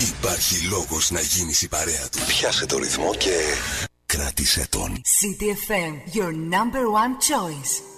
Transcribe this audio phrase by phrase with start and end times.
[0.00, 2.18] Υπάρχει λόγος να γίνεις η παρέα του.
[2.26, 3.36] Πιάσε το ρυθμό και
[4.06, 5.00] κράτησε τον.
[5.02, 7.89] CTFM, your number one choice.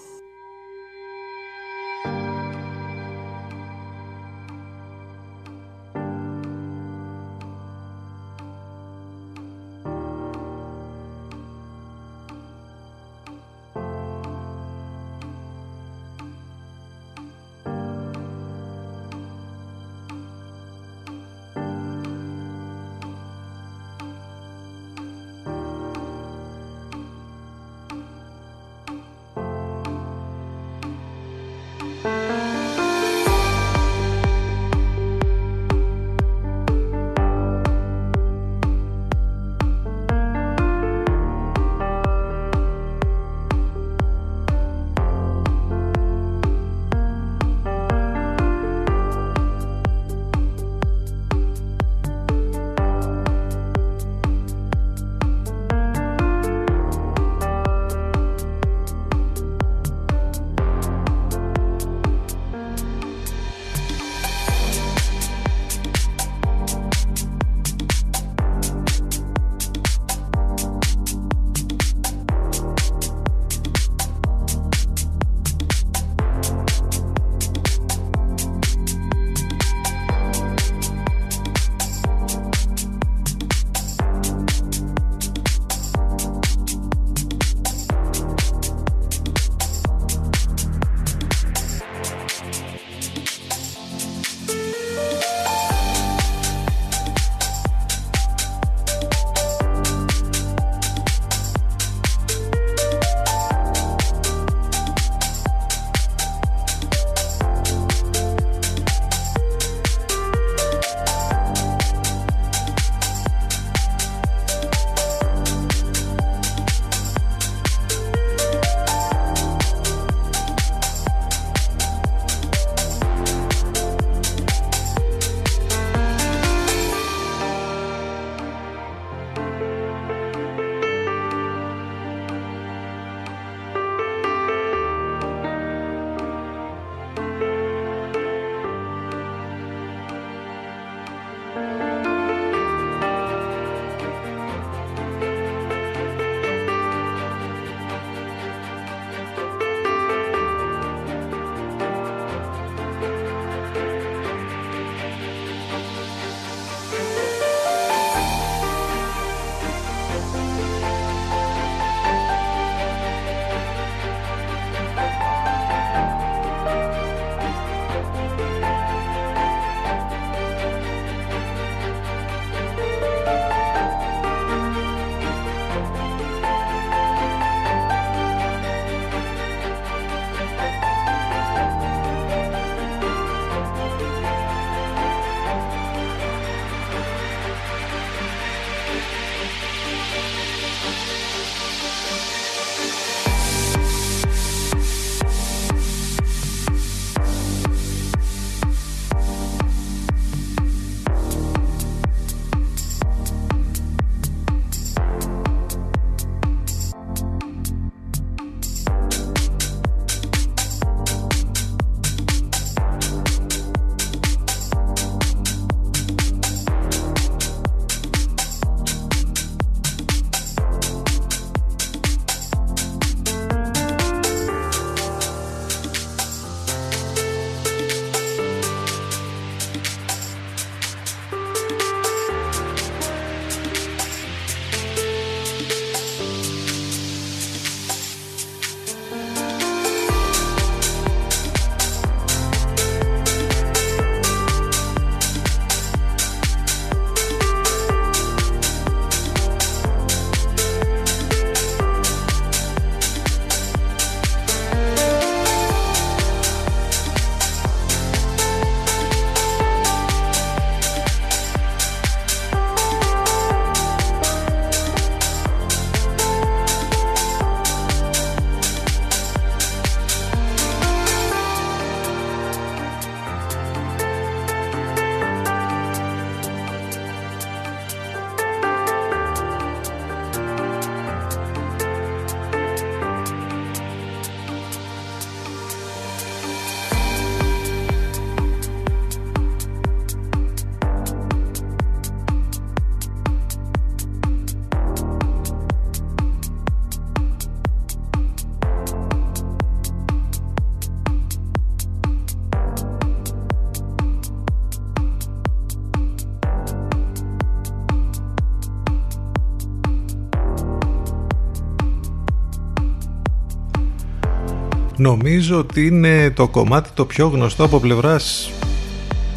[315.02, 318.50] Νομίζω ότι είναι το κομμάτι το πιο γνωστό από πλευράς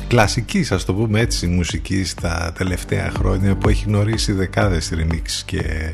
[0.08, 5.94] κλασικής, ας το πούμε έτσι, μουσικής στα τελευταία χρόνια που έχει γνωρίσει δεκάδες remix και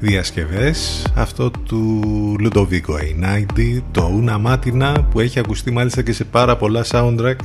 [0.00, 1.06] διασκευές.
[1.14, 2.02] Αυτό του
[2.40, 7.38] Ludovico A90, το Una Matina που έχει ακουστεί μάλιστα και σε πάρα πολλά soundtrack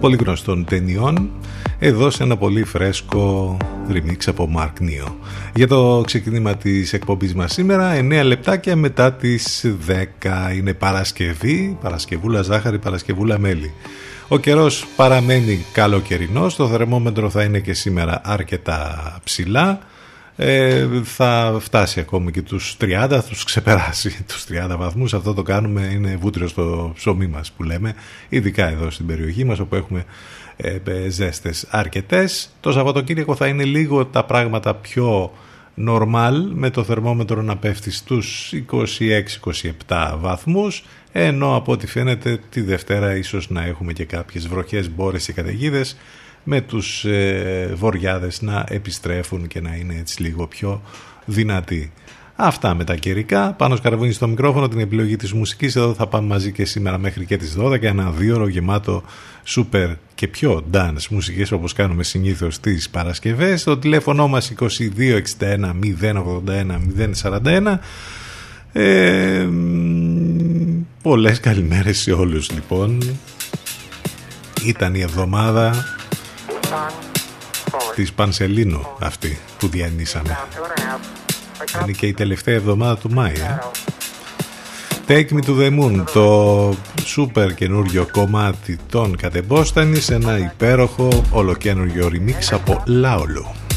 [0.00, 1.30] πολύ γνωστών ταινιών
[1.78, 3.56] εδώ σε ένα πολύ φρέσκο
[3.92, 5.12] remix από Mark Neo.
[5.58, 12.42] Για το ξεκίνημα της εκπομπής μας σήμερα 9 λεπτάκια μετά τις 10 είναι Παρασκευή, Παρασκευούλα
[12.42, 13.72] ζάχαρη, Παρασκευούλα μέλι.
[14.28, 19.78] Ο καιρός παραμένει καλοκαιρινός, το θερμόμετρο θα είναι και σήμερα αρκετά ψηλά.
[20.36, 25.14] Ε, θα φτάσει ακόμη και τους 30, θα τους ξεπεράσει τους 30 βαθμούς.
[25.14, 27.94] Αυτό το κάνουμε, είναι βούτυρο στο ψωμί μας που λέμε,
[28.28, 30.04] ειδικά εδώ στην περιοχή μας όπου έχουμε
[30.56, 32.50] ε, ε ζέστες αρκετές.
[32.60, 35.32] Το Σαββατοκύριακο θα είναι λίγο τα πράγματα πιο
[35.86, 38.52] normal με το θερμόμετρο να πέφτει στους
[39.88, 45.24] 26-27 βαθμούς ενώ από ό,τι φαίνεται τη Δευτέρα ίσως να έχουμε και κάποιες βροχές, μπόρες
[45.24, 45.96] και καταιγίδες
[46.44, 50.82] με τους ε, βοριάδες να επιστρέφουν και να είναι έτσι λίγο πιο
[51.24, 51.92] δυνατοί.
[52.40, 53.52] Αυτά με τα καιρικά.
[53.52, 55.76] Πάνω σκαρβούνι στο μικρόφωνο την επιλογή της μουσικής.
[55.76, 57.82] Εδώ θα πάμε μαζί και σήμερα μέχρι και τις 12.
[57.82, 59.02] Ένα δύο ώρο γεμάτο
[59.46, 63.64] super και πιο dance μουσικές όπως κάνουμε συνήθως τις Παρασκευές.
[63.64, 66.80] Το τηλέφωνο μας 2261 081
[67.22, 67.78] 041.
[68.72, 69.48] Ε,
[71.02, 73.16] πολλές καλημέρες σε όλους λοιπόν.
[74.64, 75.84] Ήταν η εβδομάδα
[77.94, 80.36] της Πανσελίνου αυτή που διανύσαμε.
[81.82, 83.32] Είναι και η τελευταία εβδομάδα του Μάη.
[83.32, 83.58] Ε;
[85.08, 86.74] Take Me to the Moon, το
[87.04, 93.67] σούπερ καινούριο κομμάτι των κατεμπόστανης σε ένα υπέροχο ολοκένουργιο remix από Λάολο.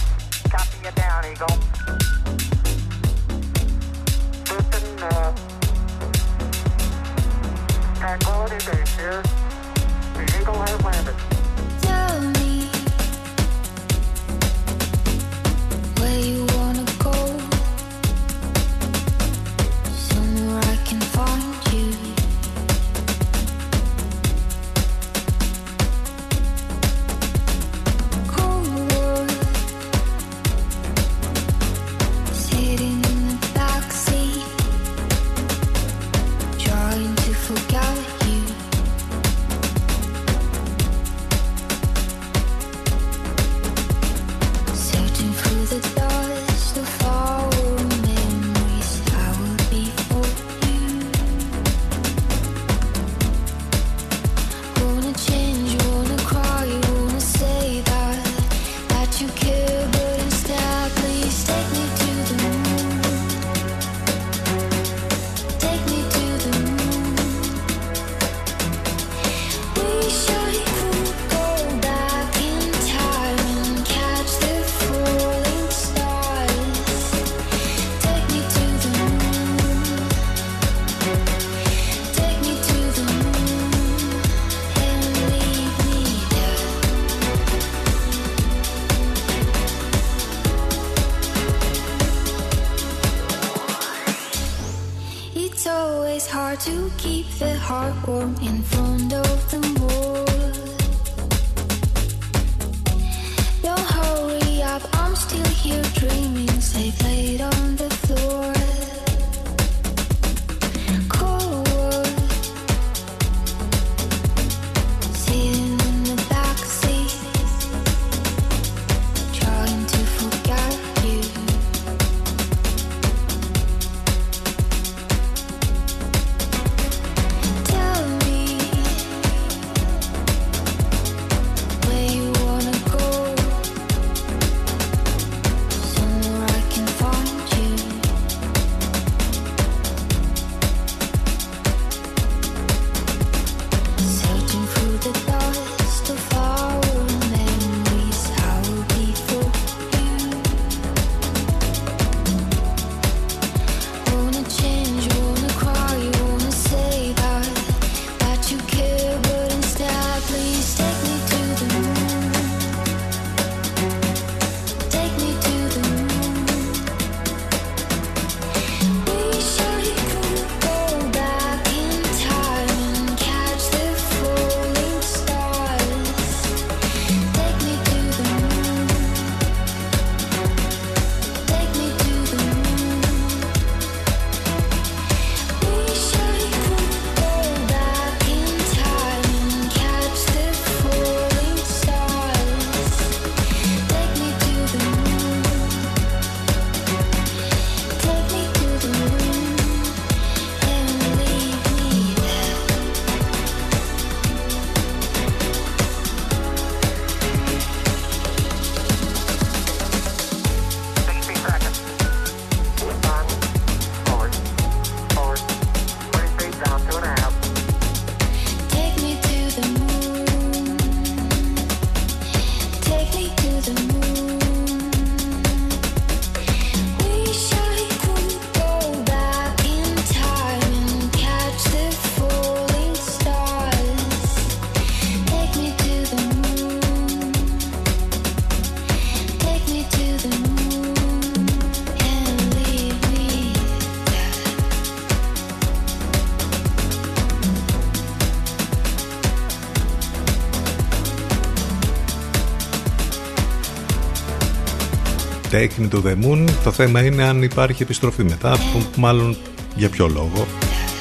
[255.61, 256.49] Take Me to the Moon.
[256.63, 259.37] Το θέμα είναι αν υπάρχει επιστροφή μετά, που μάλλον
[259.75, 260.47] για ποιο λόγο.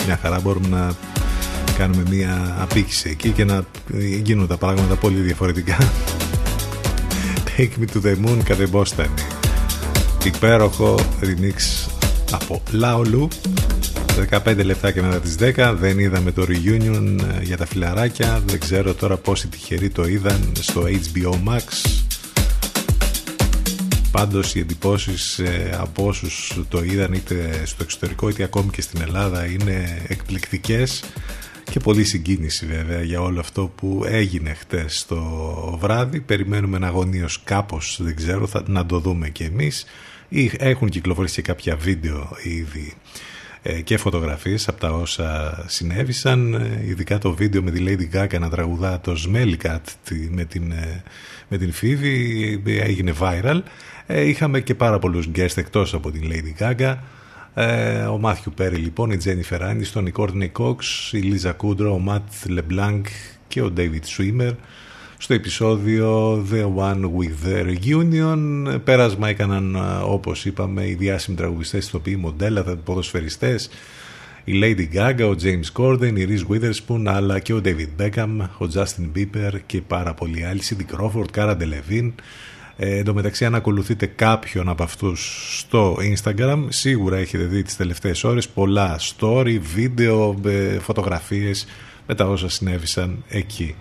[0.07, 0.95] Μια χαρά μπορούμε να
[1.79, 3.65] κάνουμε μια απήχηση εκεί και να
[4.23, 5.77] γίνουν τα πράγματα πολύ διαφορετικά.
[7.57, 9.09] Take Me to the Moon κατά Boston.
[10.25, 11.89] Υπέροχο remix
[12.33, 13.29] από Laulu
[14.45, 18.61] 15 λεπτά και μετά τις 10 δεν είδαμε το reunion ε, για τα φιλαράκια δεν
[18.61, 21.90] ξέρω τώρα πόσοι τυχεροί το είδαν στο HBO Max
[24.21, 29.01] Πάντως οι εντυπώσεις ε, από όσους το είδαν είτε στο εξωτερικό είτε ακόμη και στην
[29.01, 31.05] Ελλάδα είναι εκπληκτικές
[31.71, 35.23] και πολύ συγκίνηση βέβαια για όλο αυτό που έγινε χτες το
[35.81, 36.21] βράδυ.
[36.21, 39.85] Περιμένουμε να αγωνίως κάπως, δεν ξέρω, θα, να το δούμε και εμείς.
[40.59, 42.95] Έχουν κυκλοφορήσει και κάποια βίντεο ήδη
[43.63, 48.39] ε, και φωτογραφίες από τα όσα συνέβησαν ε, ειδικά το βίντεο με τη Lady Gaga
[48.41, 49.81] να τραγουδά το Smelly Cat
[50.31, 50.73] με την,
[51.49, 53.61] με την Phoebe έγινε viral
[54.13, 56.97] ε, είχαμε και πάρα πολλούς guest εκτός από την Lady Gaga.
[57.55, 60.77] Ε, ο Μάθιου Πέρι λοιπόν, η Jennifer Aniston, η Courtney Cox,
[61.13, 63.07] η Λίζα Κούντρο, ο Ματ Λεμπλάνκ
[63.49, 64.53] και ο David Swimmer
[65.19, 68.65] στο επεισόδιο The One With The Reunion.
[68.85, 73.71] Πέρασμα έκαναν όπως είπαμε οι διάσημοι τραγουδιστές, ηθοποιοί, μοντέλα, ποδοσφαιριστές,
[74.45, 78.67] η Lady Gaga, ο James Corden, η Reese Witherspoon, αλλά και ο David Beckham, ο
[78.75, 82.13] Justin Bieber και πάρα πολλοί άλλοι, Cindy Crawford, Cara Delevingne,
[82.83, 87.77] ε, εν τω μεταξύ αν ακολουθείτε κάποιον από αυτούς στο Instagram σίγουρα έχετε δει τις
[87.77, 91.67] τελευταίες ώρες πολλά story, βίντεο, ε, φωτογραφίες
[92.07, 93.75] με τα όσα συνέβησαν εκεί.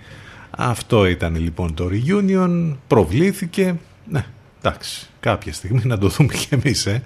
[0.49, 3.75] Αυτό ήταν λοιπόν το reunion, προβλήθηκε,
[4.09, 4.25] ναι
[4.61, 7.03] εντάξει κάποια στιγμή να το δούμε κι εμείς ε.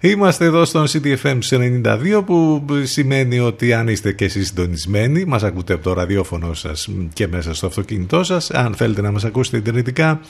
[0.00, 5.72] Είμαστε εδώ στον CTFM 92 που σημαίνει ότι αν είστε και εσείς συντονισμένοι μας ακούτε
[5.72, 10.20] από το ραδιόφωνο σας και μέσα στο αυτοκίνητό σας αν θέλετε να μας ακούσετε ιντερνετικά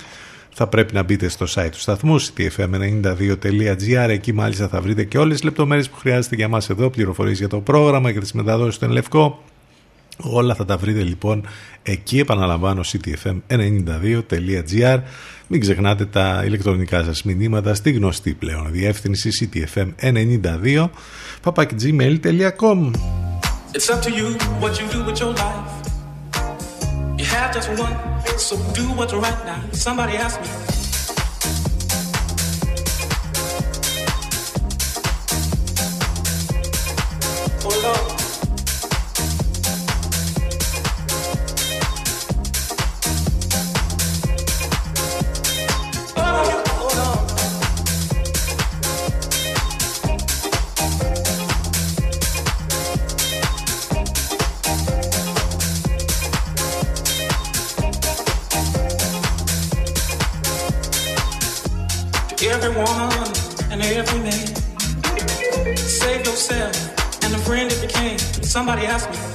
[0.59, 5.35] θα πρέπει να μπείτε στο site του σταθμού ctfm92.gr εκεί μάλιστα θα βρείτε και όλες
[5.35, 8.91] τις λεπτομέρειες που χρειάζεται για μας εδώ πληροφορίες για το πρόγραμμα και τις μεταδόσεις στον
[8.91, 9.43] Λευκό.
[10.23, 11.47] Όλα θα τα βρείτε λοιπόν
[11.83, 14.99] εκεί επαναλαμβάνω ctfm92.gr
[15.47, 20.88] μην ξεχνάτε τα ηλεκτρονικά σας μηνύματα στη γνωστή πλέον διεύθυνση ctfm92
[21.45, 22.91] papakgmail.com
[23.75, 24.27] It's up to you
[24.62, 25.71] what you do with your life.
[27.19, 27.95] You have just one
[28.38, 29.61] So do what's right now.
[29.73, 30.49] Somebody asked me.
[37.64, 38.18] Oh Lord.
[68.59, 69.28] Somebody asked me.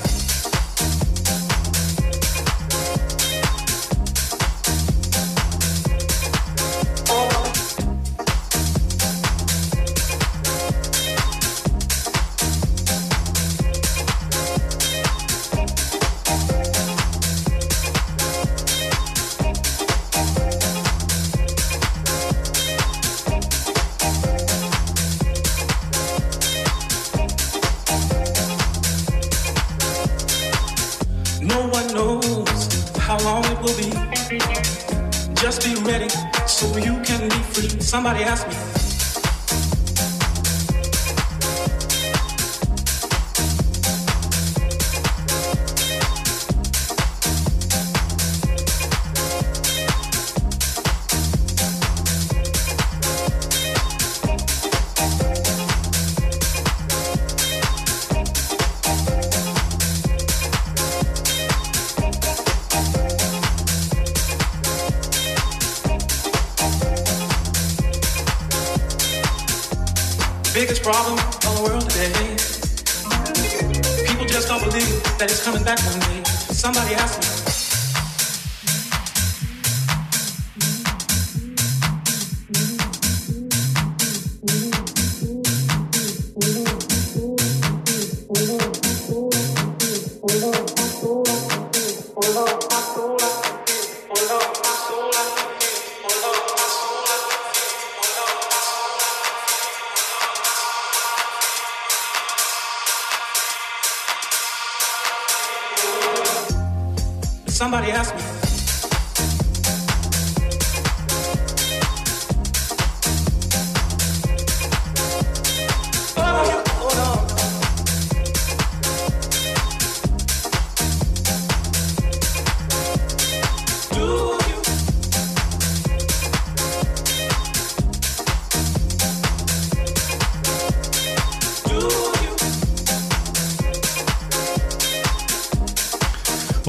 [89.11, 89.52] Ooh.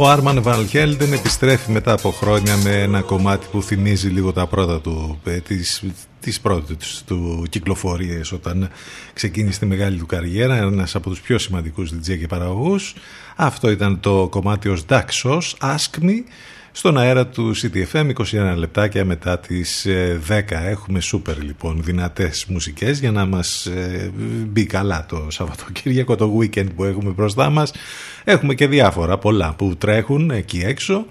[0.05, 4.81] Ο Άρμαν Βαλχέλντεν επιστρέφει μετά από χρόνια με ένα κομμάτι που θυμίζει λίγο τα πρώτα
[4.81, 5.85] του, ε, τις,
[6.21, 8.71] τις πρώτες τους κυκλοφορίες όταν
[9.13, 12.95] ξεκίνησε τη μεγάλη του καριέρα, ένας από τους πιο σημαντικούς DJ και παραγωγούς.
[13.37, 16.15] Αυτό ήταν το κομμάτι ως Daxos, Ask Me,
[16.77, 19.91] στον αέρα του CTFM 21 λεπτάκια μετά τις 10
[20.29, 24.13] ε, έχουμε σούπερ λοιπόν δυνατές μουσικές για να μας ε,
[24.47, 27.73] μπει καλά το Σαββατοκύριακο το weekend που έχουμε μπροστά μας.
[28.25, 31.07] Έχουμε και διάφορα πολλά που τρέχουν εκεί έξω.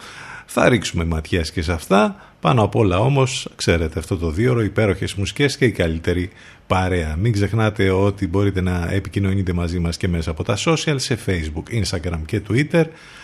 [0.46, 2.16] Θα ρίξουμε ματιές και σε αυτά.
[2.40, 6.30] Πάνω απ' όλα όμως ξέρετε αυτό το δύο υπέροχες μουσικές και η καλύτερη
[6.68, 7.16] παρέα.
[7.16, 11.84] Μην ξεχνάτε ότι μπορείτε να επικοινωνείτε μαζί μας και μέσα από τα social σε facebook,
[11.84, 12.86] instagram και twitter.
[12.86, 13.23] ε,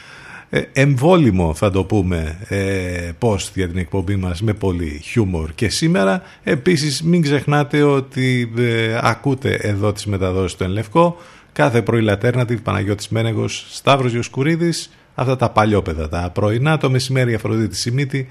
[0.73, 5.51] εμβόλυμο θα το πούμε ε, post για την εκπομπή μας με πολύ χιούμορ.
[5.55, 11.17] Και σήμερα επίσης μην ξεχνάτε ότι ε, ακούτε εδώ τις μεταδόσεις του Ενλευκό
[11.53, 17.75] κάθε πρωί Λατέρνατιβ Παναγιώτης Μένεγος Σταύρος Ιωσκουρίδης αυτά τα παλιόπαιδα τα πρωινά το μεσημέρι Αφροδίτη
[17.75, 18.27] Σιμίτη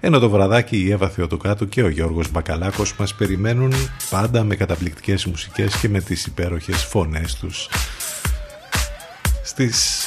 [0.00, 3.72] ενώ το βραδάκι η Εύα Θεοτοκάτου και ο Γιώργος Μπακαλάκος μας περιμένουν
[4.10, 7.68] πάντα με καταπληκτικές μουσικές και με τις υπέροχες φωνές τους.
[9.42, 10.06] Στις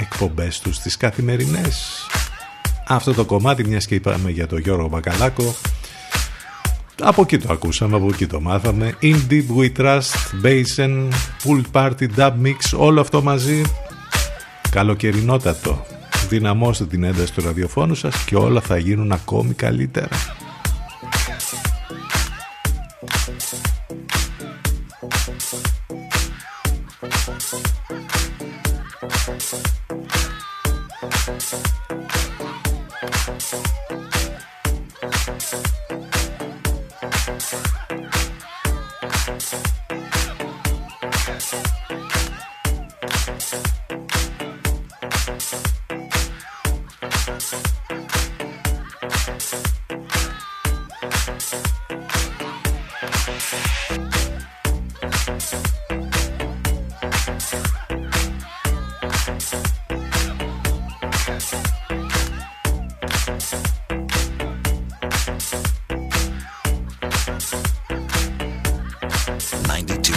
[0.00, 2.06] εκπομπές τους τις καθημερινές.
[2.86, 5.54] Αυτό το κομμάτι, μιας και είπαμε για τον Γιώργο Μπακαλάκο,
[7.02, 8.96] από εκεί το ακούσαμε, από εκεί το μάθαμε.
[9.02, 10.00] In Deep We Trust,
[10.44, 11.08] Basin,
[11.44, 13.62] Pool Party, Dub Mix, όλο αυτό μαζί.
[14.70, 15.86] Καλοκαιρινότατο.
[16.28, 20.08] Δυναμώστε την ένταση του ραδιοφώνου σας και όλα θα γίνουν ακόμη καλύτερα.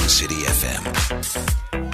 [0.08, 1.92] City FM.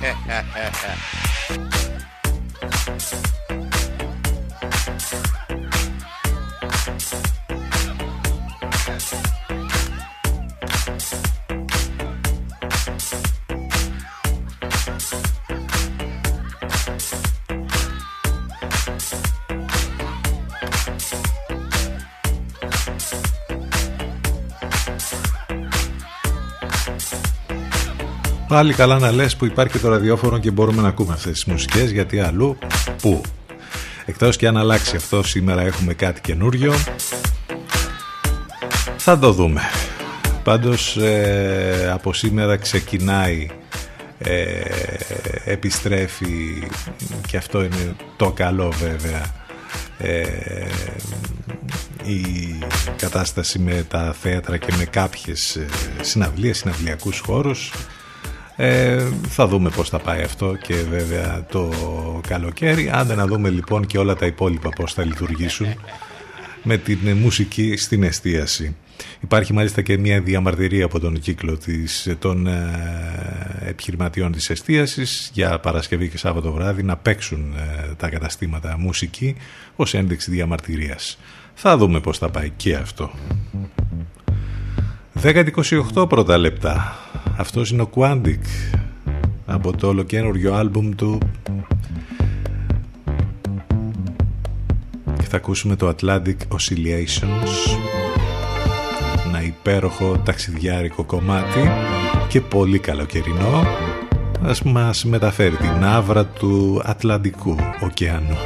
[0.00, 0.70] ハハハ
[2.58, 3.39] ハ。
[28.50, 31.90] Πάλι καλά να λες που υπάρχει και το ραδιόφωνο και μπορούμε να ακούμε αυτές τις μουσικές
[31.90, 32.58] γιατί αλλού
[33.02, 33.20] πού.
[34.06, 36.74] Εκτός και αν αλλάξει αυτό σήμερα έχουμε κάτι καινούριο
[38.96, 39.60] θα το δούμε.
[40.42, 43.48] Πάντως ε, από σήμερα ξεκινάει
[44.18, 44.60] ε,
[45.44, 46.68] επιστρέφει
[47.26, 49.34] και αυτό είναι το καλό βέβαια
[49.98, 50.24] ε,
[52.04, 52.58] η
[52.96, 55.66] κατάσταση με τα θέατρα και με κάποιες ε,
[56.00, 57.72] συναυλίες, συναυλιακούς χώρους
[58.62, 61.72] ε, θα δούμε πώς θα πάει αυτό και βέβαια το
[62.28, 62.90] καλοκαίρι.
[62.92, 65.66] Άντε να δούμε λοιπόν και όλα τα υπόλοιπα πώς θα λειτουργήσουν
[66.62, 68.76] με την μουσική στην εστίαση.
[69.20, 72.70] Υπάρχει μάλιστα και μια διαμαρτυρία από τον κύκλο της, των ε,
[73.60, 79.36] επιχειρηματιών της εστίασης για Παρασκευή και Σάββατο βράδυ να παίξουν ε, τα καταστήματα μουσική
[79.76, 81.18] ως ένδειξη διαμαρτυρίας.
[81.54, 83.10] Θα δούμε πώς θα πάει και αυτό.
[85.22, 86.96] 10-28 πρώτα λεπτά.
[87.36, 88.40] Αυτός είναι ο Quantic
[89.46, 91.18] από το ολοκένουργιο άλμπουμ του.
[95.04, 97.78] Και θα ακούσουμε το Atlantic Oscillations.
[99.26, 101.70] Ένα υπέροχο ταξιδιάρικο κομμάτι
[102.28, 103.66] και πολύ καλοκαιρινό.
[104.42, 108.36] Ας μας μεταφέρει την άβρα του Ατλαντικού ωκεανού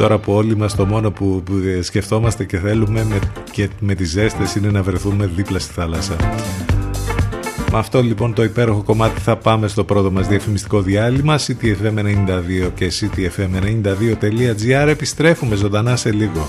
[0.00, 1.42] Τώρα που όλοι μας το μόνο που,
[1.80, 3.18] σκεφτόμαστε και θέλουμε με,
[3.50, 6.16] και με τις ζέστες είναι να βρεθούμε δίπλα στη θάλασσα.
[7.72, 12.92] Με αυτό λοιπόν το υπέροχο κομμάτι θα πάμε στο πρώτο μας διαφημιστικό διάλειμμα ctfm92 και
[13.00, 16.48] ctfm92.gr επιστρέφουμε ζωντανά σε λίγο.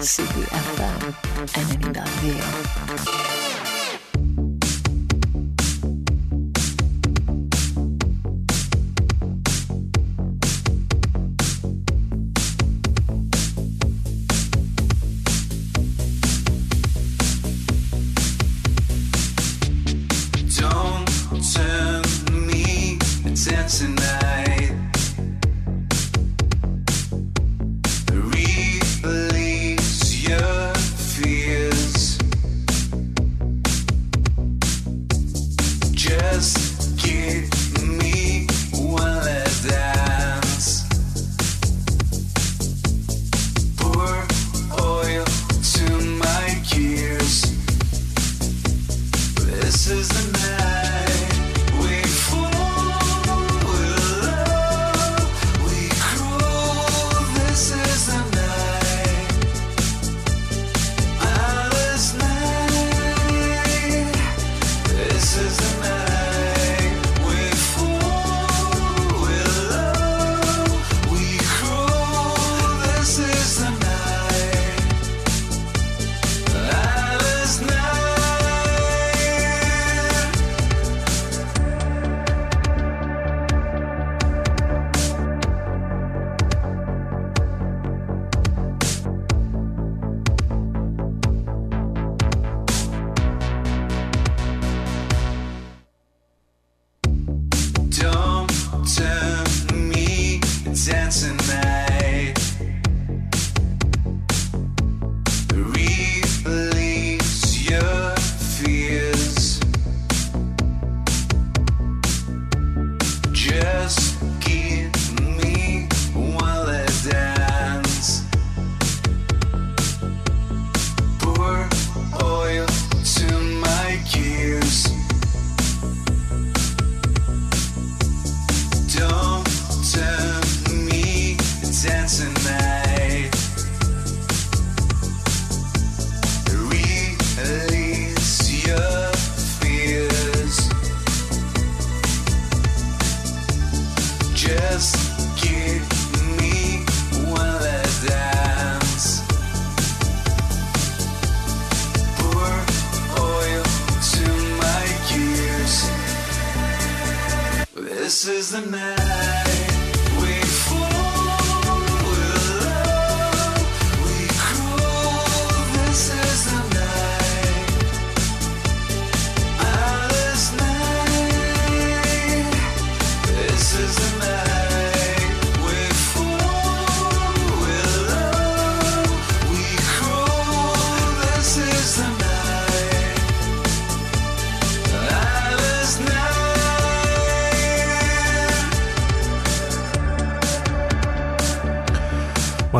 [0.00, 1.12] CBFM
[1.46, 3.27] 92.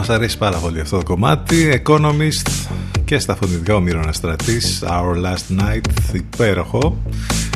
[0.08, 1.82] Μας αρέσει πάρα πολύ αυτό το κομμάτι.
[1.84, 2.70] Economist
[3.04, 7.02] και στα φωνητικά ο Μύροναστρατής Our Last Night υπέροχο.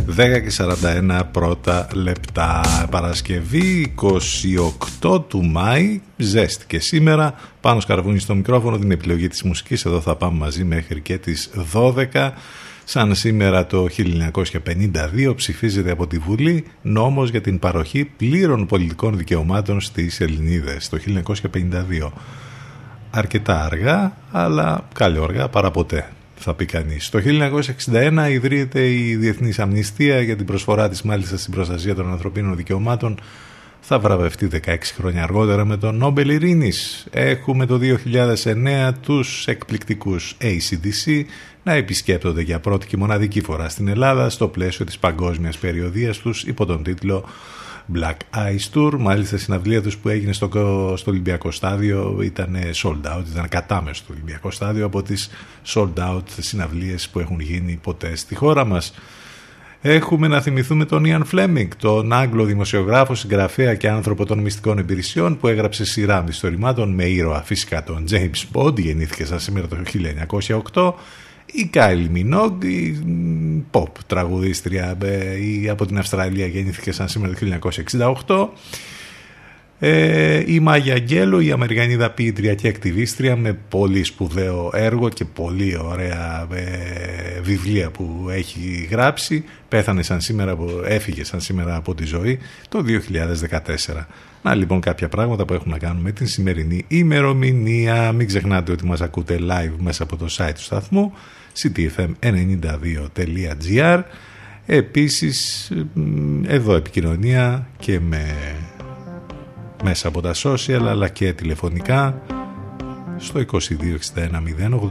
[0.07, 2.61] 10 και 41 πρώτα λεπτά.
[2.91, 3.95] Παρασκευή
[5.03, 7.35] 28 του Μάη Ζέστη και σήμερα.
[7.61, 9.85] Πάνω σκαρβούνι στο μικρόφωνο την επιλογή της μουσικής.
[9.85, 12.33] Εδώ θα πάμε μαζί μέχρι και τις 12
[12.85, 13.87] Σαν σήμερα το
[15.25, 20.99] 1952 ψηφίζεται από τη Βουλή νόμος για την παροχή πλήρων πολιτικών δικαιωμάτων στις Ελληνίδες το
[21.53, 22.11] 1952.
[23.11, 26.09] Αρκετά αργά, αλλά καλή αργά παρά ποτέ
[26.43, 27.09] θα πει κανείς.
[27.09, 27.19] Το
[27.93, 33.19] 1961 ιδρύεται η Διεθνής Αμνηστία για την προσφορά της μάλιστα στην προστασία των ανθρωπίνων δικαιωμάτων
[33.81, 37.07] θα βραβευτεί 16 χρόνια αργότερα με τον Νόμπελ Ειρήνης.
[37.11, 41.23] Έχουμε το 2009 τους εκπληκτικούς ACDC
[41.63, 46.43] να επισκέπτονται για πρώτη και μοναδική φορά στην Ελλάδα στο πλαίσιο της παγκόσμιας περιοδίας τους
[46.43, 47.25] υπό τον τίτλο
[47.95, 48.93] Black Ice Tour.
[48.99, 50.49] Μάλιστα η συναυλία τους που έγινε στο,
[50.97, 55.31] στο Ολυμπιακό στάδιο ήταν sold out, ήταν κατάμεσο στο Ολυμπιακό στάδιο από τις
[55.67, 58.95] sold out συναυλίες που έχουν γίνει ποτέ στη χώρα μας.
[59.85, 65.39] Έχουμε να θυμηθούμε τον Ιαν Φλέμινγκ, τον Άγγλο δημοσιογράφο, συγγραφέα και άνθρωπο των μυστικών υπηρεσιών
[65.39, 69.77] που έγραψε σειρά μυστορημάτων με ήρωα φυσικά τον James Bond, γεννήθηκε σαν σήμερα το
[70.73, 70.93] 1908,
[71.53, 73.05] η Κάιλι Μινόγκ, η
[73.71, 74.99] pop τραγουδίστρια
[75.41, 77.69] η, από την Αυστραλία γεννήθηκε σαν σήμερα το
[78.27, 78.49] 1968,
[79.85, 85.79] ε, η Μάγια Γκέλο, η Αμερικανίδα ποιήτρια και ακτιβίστρια με πολύ σπουδαίο έργο και πολύ
[85.83, 89.45] ωραία ε, βιβλία που έχει γράψει.
[89.69, 92.39] Πέθανε σαν σήμερα, έφυγε σαν σήμερα από τη ζωή
[92.69, 92.85] το
[93.93, 94.05] 2014.
[94.43, 98.13] Να λοιπόν κάποια πράγματα που έχουν να κάνουν με την σημερινή ημερομηνία.
[98.13, 101.13] Μην ξεχνάτε ότι μας ακούτε live μέσα από το site του σταθμού
[101.57, 104.03] ctfm92.gr
[104.67, 105.71] Επίσης
[106.47, 108.37] εδώ επικοινωνία και με
[109.85, 112.23] μέσα από τα social αλλά και τηλεφωνικά
[113.17, 113.61] στο 2261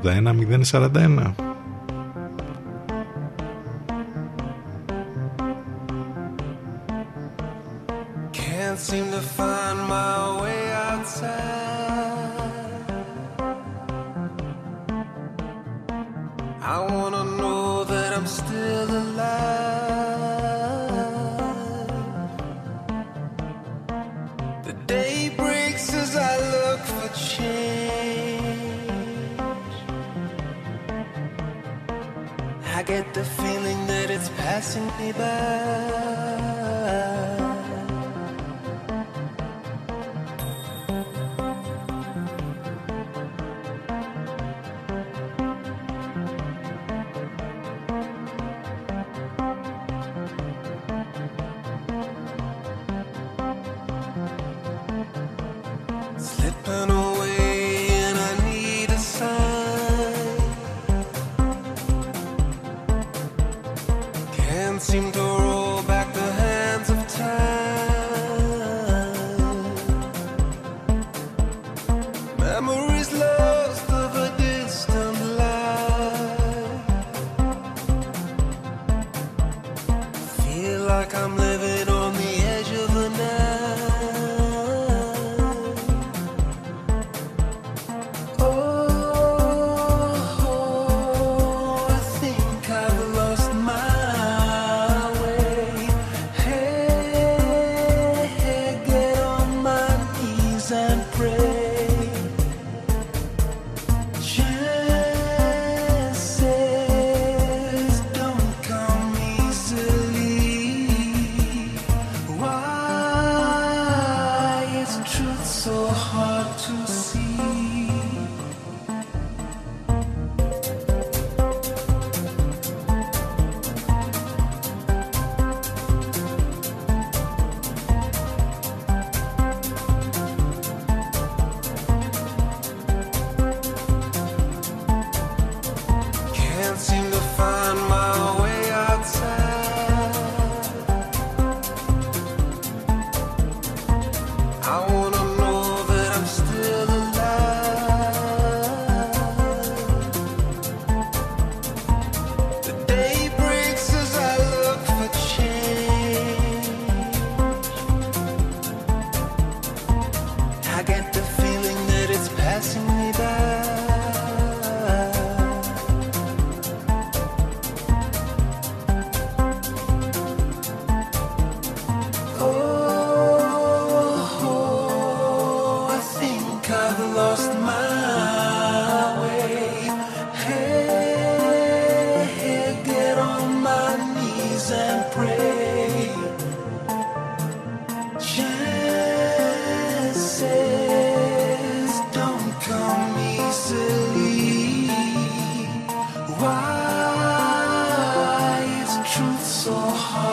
[0.04, 0.34] 081
[0.72, 1.34] 041.
[8.92, 11.71] Seem to find my way outside
[34.72, 36.11] sini bang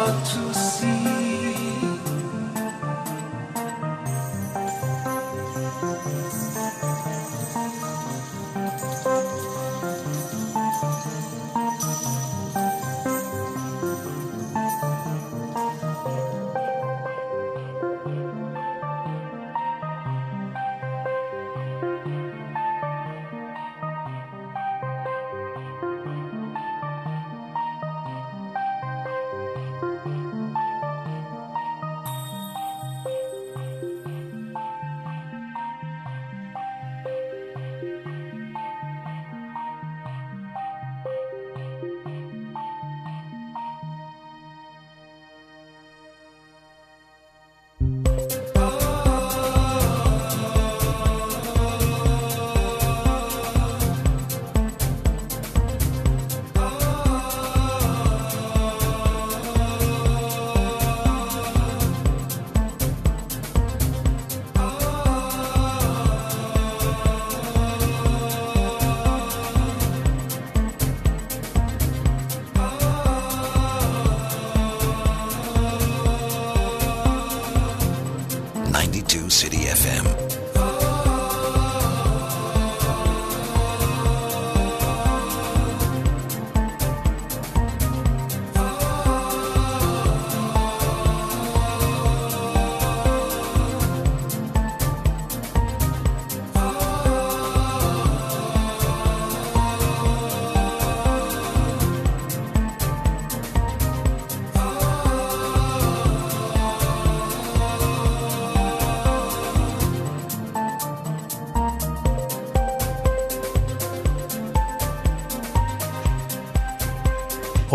[0.09, 0.47] to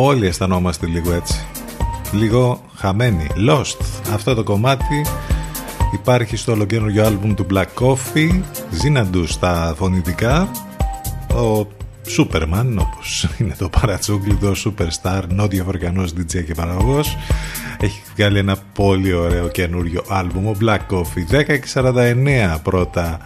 [0.05, 1.45] Όλοι αισθανόμαστε λίγο έτσι.
[2.11, 3.27] Λίγο χαμένοι.
[3.49, 3.77] Lost.
[4.13, 5.05] Αυτό το κομμάτι
[5.93, 8.41] υπάρχει στο ολοκένουργιο άλμπουμ του Black Coffee.
[8.71, 10.51] Ζήναντου στα φωνητικά.
[11.35, 11.67] Ο
[12.07, 17.17] Σούπερμαν, όπως είναι το παρατσούκλι, το Superstar, νότιο αφρικανός DJ και παραγωγός.
[17.79, 21.35] Έχει βγάλει ένα πολύ ωραίο καινούριο άλμπουμ, ο Black Coffee.
[21.35, 23.17] 10 και 49 πρώτα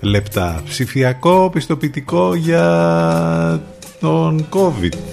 [0.00, 0.62] λεπτά.
[0.64, 3.62] Ψηφιακό πιστοποιητικό για
[4.00, 5.09] τον COVID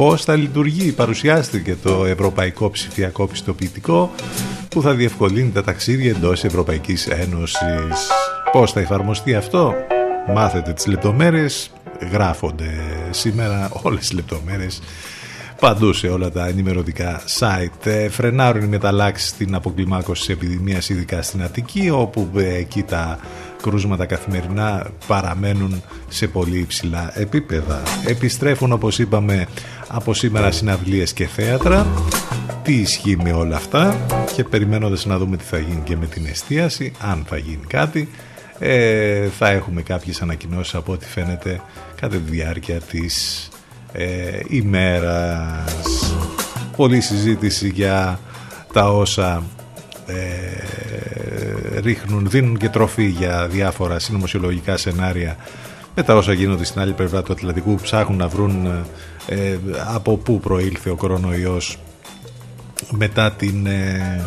[0.00, 0.92] πώς θα λειτουργεί.
[0.92, 4.10] Παρουσιάστηκε το Ευρωπαϊκό Ψηφιακό Πιστοποιητικό
[4.68, 8.08] που θα διευκολύνει τα ταξίδια εντός Ευρωπαϊκής Ένωσης.
[8.52, 9.74] Πώς θα εφαρμοστεί αυτό;
[10.34, 11.70] Μάθετε τις λεπτομέρειες,
[12.12, 12.70] γράφονται
[13.10, 14.80] σήμερα όλες οι λεπτομέρειες
[15.60, 17.86] παντού σε όλα τα ενημερωτικά site.
[17.86, 23.18] Ε, φρενάρουν οι μεταλλάξεις στην αποκλιμάκωση της επιδημίας ειδικά στην Αττική όπου ε, εκεί τα
[23.62, 27.82] κρούσματα καθημερινά παραμένουν σε πολύ υψηλά επίπεδα.
[28.06, 29.46] Επιστρέφουν όπως είπαμε
[29.88, 31.86] από σήμερα συναυλίες και θέατρα.
[32.62, 33.96] Τι ισχύει με όλα αυτά;
[34.34, 38.08] Και περιμένοντας να δούμε τι θα γίνει και με την εστίαση, αν θα γίνει κάτι,
[38.58, 41.60] ε, θα έχουμε κάποιες ανακοινώσεις από ό,τι φαίνεται
[42.00, 43.48] κατά τη διάρκεια της
[43.92, 46.14] ε, ημέρας.
[46.76, 48.20] Πολλή συζήτηση για
[48.72, 49.42] τα όσα
[50.06, 50.14] ε,
[51.80, 55.36] ρίχνουν, δίνουν και τροφή για διάφορα συνωμοσιολογικά σενάρια.
[55.94, 58.66] Με τα όσα γίνονται στην άλλη πλευρά του Ατλαντικού ψάχνουν να βρουν
[59.26, 59.56] ε,
[59.94, 61.78] από πού προήλθε ο κορονοϊός
[62.90, 64.24] μετά την ε,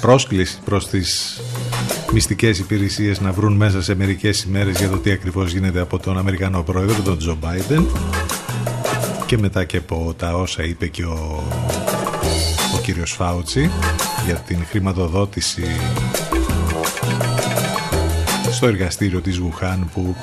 [0.00, 1.40] πρόσκληση προς τις
[2.12, 6.18] μυστικές υπηρεσίες να βρουν μέσα σε μερικές ημέρες για το τι ακριβώς γίνεται από τον
[6.18, 7.86] Αμερικανό Πρόεδρο, τον Τζο Μπάιντεν.
[9.26, 11.69] Και μετά και από τα όσα είπε και ο, ο
[12.90, 13.70] κύριος Φάουτσι
[14.26, 15.62] για την χρηματοδότηση
[18.50, 20.16] στο εργαστήριο της Γουχάν που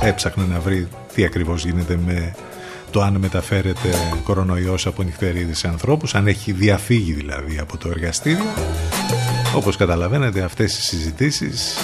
[0.00, 2.34] έψαχνε να βρει τι ακριβώς γίνεται με
[2.90, 3.88] το αν μεταφέρεται
[4.24, 8.44] κορονοϊός από νυχτερίδι σε ανθρώπους, αν έχει διαφύγει δηλαδή από το εργαστήριο.
[9.54, 11.76] Όπως καταλαβαίνετε αυτές οι συζητήσεις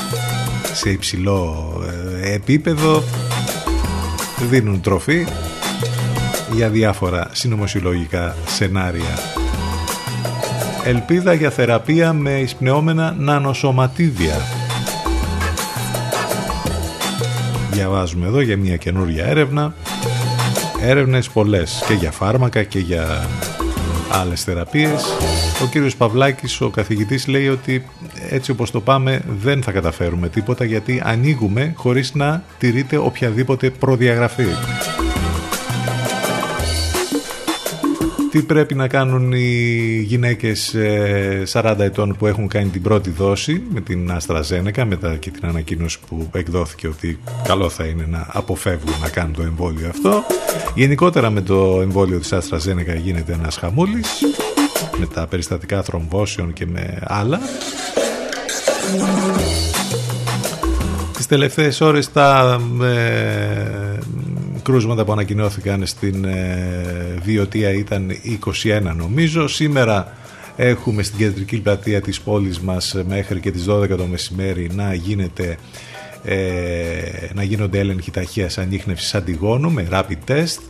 [0.73, 1.73] σε υψηλό
[2.23, 3.03] ε, επίπεδο
[4.49, 5.27] δίνουν τροφή
[6.53, 9.42] για διάφορα συνωμοσιολογικά σενάρια.
[10.85, 14.35] Ελπίδα για θεραπεία με εισπνεώμενα νανοσωματίδια.
[17.71, 19.75] Διαβάζουμε εδώ για μια καινούρια έρευνα.
[20.81, 23.29] Έρευνες πολλές και για φάρμακα και για
[24.11, 25.05] άλλες θεραπείες.
[25.63, 27.85] Ο κύριος Παυλάκης, ο καθηγητής, λέει ότι
[28.31, 34.47] έτσι όπως το πάμε δεν θα καταφέρουμε τίποτα γιατί ανοίγουμε χωρίς να τηρείται οποιαδήποτε προδιαγραφή.
[38.33, 40.75] Τι πρέπει να κάνουν οι γυναίκες
[41.53, 45.47] 40 ε, ετών που έχουν κάνει την πρώτη δόση με την AstraZeneca μετά και την
[45.47, 50.25] ανακοίνωση που εκδόθηκε ότι καλό θα είναι να αποφεύγουν να κάνουν το εμβόλιο αυτό.
[50.75, 54.21] Γενικότερα με το εμβόλιο της AstraZeneca γίνεται ένας χαμούλης
[54.99, 57.41] με τα περιστατικά θρομβώσεων και με άλλα.
[61.17, 63.99] Τις τελευταίες ώρες τα ε,
[64.63, 68.11] κρούσματα που ανακοινώθηκαν στην ε, Βιωτία ήταν
[68.65, 69.49] 21 νομίζω.
[69.49, 70.17] Σήμερα
[70.57, 75.57] έχουμε στην κεντρική πλατεία της πόλης μας μέχρι και τις 12 το μεσημέρι να γίνεται
[76.25, 76.37] ε,
[77.35, 80.61] να γίνονται έλεγχοι ταχείας ανείχνευσης αντιγόνου με rapid test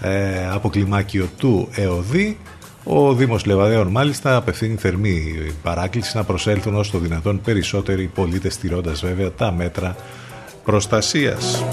[0.00, 2.36] ε, από κλιμάκιο του ΕΟΔΗ
[2.84, 9.00] ο Δήμος Λεβαδέων μάλιστα απευθύνει θερμή παράκληση να προσέλθουν όσο το δυνατόν περισσότεροι πολίτες στηρώντας
[9.00, 9.96] βέβαια τα μέτρα
[10.64, 11.64] προστασίας.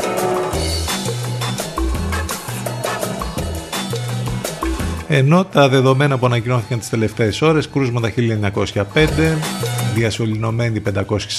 [5.09, 9.37] Ενώ τα δεδομένα που ανακοινώθηκαν τις τελευταίες ώρες, κρούσματα 1905,
[9.95, 10.81] διασωληνωμένοι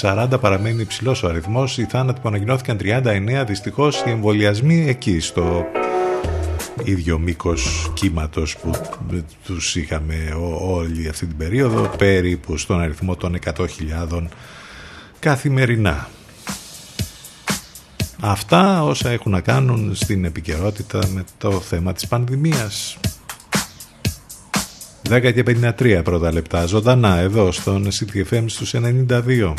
[0.01, 1.77] 540, παραμένει υψηλός ο αριθμός.
[1.77, 5.65] Οι θάνατοι που ανακοινώθηκαν 39, δυστυχώς οι εμβολιασμοί εκεί στο
[6.83, 8.71] ίδιο μήκος κύματος που
[9.45, 10.15] τους είχαμε
[10.61, 14.27] όλη αυτή την περίοδο, περίπου στον αριθμό των 100.000
[15.19, 16.09] καθημερινά.
[18.19, 22.97] Αυτά όσα έχουν να κάνουν στην επικαιρότητα με το θέμα της πανδημίας.
[25.09, 25.43] 10 και
[25.79, 29.53] 53 πρώτα λεπτά ζωντανά εδώ στον CTFM στους 92.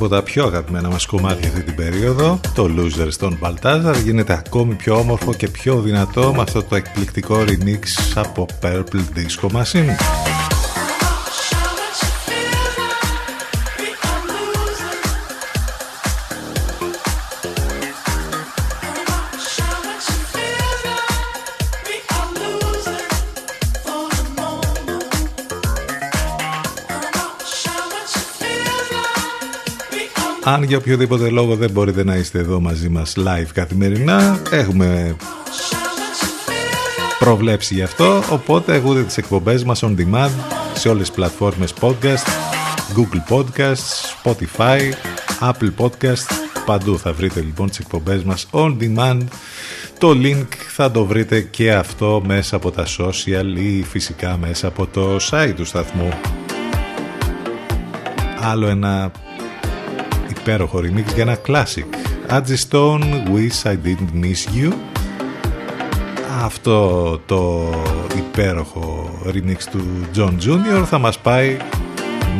[0.00, 4.74] Από τα πιο αγαπημένα μας κομμάτια αυτή την περίοδο το Losers των Baltazar γίνεται ακόμη
[4.74, 10.19] πιο όμορφο και πιο δυνατό με αυτό το εκπληκτικό remix από Purple Disco Machine
[30.60, 35.16] Αν για οποιοδήποτε λόγο δεν μπορείτε να είστε εδώ μαζί μας live καθημερινά, έχουμε
[37.18, 40.30] προβλέψει γι' αυτό, οπότε ακούτε τις εκπομπές μας on demand
[40.74, 42.26] σε όλες τις πλατφόρμες podcast,
[42.96, 44.80] Google Podcasts, Spotify,
[45.40, 46.30] Apple Podcast,
[46.66, 49.20] παντού θα βρείτε λοιπόν τις εκπομπές μας on demand.
[49.98, 54.86] Το link θα το βρείτε και αυτό μέσα από τα social ή φυσικά μέσα από
[54.86, 56.08] το site του σταθμού.
[58.42, 59.10] Άλλο ένα
[60.50, 61.84] υπέροχο remix για ένα classic.
[62.28, 63.02] Adji Stone,
[63.34, 64.72] Wish I Didn't Miss You.
[66.44, 67.70] Αυτό το
[68.16, 69.80] υπέροχο remix του
[70.16, 70.84] John Jr.
[70.84, 71.56] θα μας πάει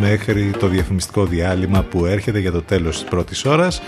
[0.01, 3.83] μέχρι το διαφημιστικό διάλειμμα που έρχεται για το τέλος της πρώτης ώρας.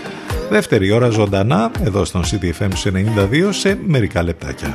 [0.49, 4.73] Δεύτερη ώρα ζωντανά εδώ στον CDFM 92 σε μερικά λεπτάκια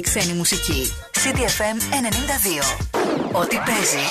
[0.00, 0.92] καλύτερη ξένη μουσική.
[1.12, 1.76] CTFM
[3.32, 3.40] 92.
[3.40, 4.06] Ό,τι παίζει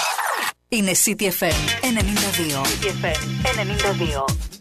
[0.69, 2.65] είναι CTFM 92.
[2.65, 3.21] CTFM
[4.25, 4.58] 92.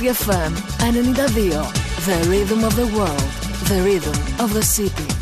[0.00, 1.50] CDFM 92.
[2.06, 3.20] The rhythm of the world.
[3.68, 5.19] The rhythm of the city.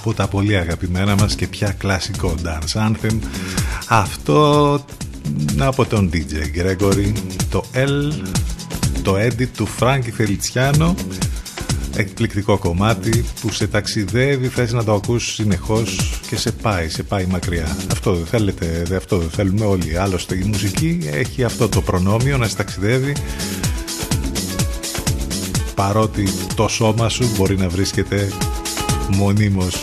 [0.00, 3.18] Από τα πολύ αγαπημένα μας και πια κλασικό dance anthem.
[3.88, 4.84] Αυτό
[5.58, 7.12] από τον DJ Gregory
[7.50, 8.12] το L
[9.02, 10.94] το edit του Frankie Feliciano.
[11.96, 17.26] Εκπληκτικό κομμάτι που σε ταξιδεύει θες να το ακούσεις συνεχώς και σε πάει, σε πάει
[17.26, 17.76] μακριά.
[17.92, 19.96] Αυτό δεν θέλετε, αυτό δεν θέλουμε όλοι.
[19.96, 23.16] Άλλωστε η μουσική έχει αυτό το προνόμιο να σε ταξιδεύει.
[25.74, 28.28] Παρότι το σώμα σου μπορεί να βρίσκεται
[29.16, 29.82] μονίμως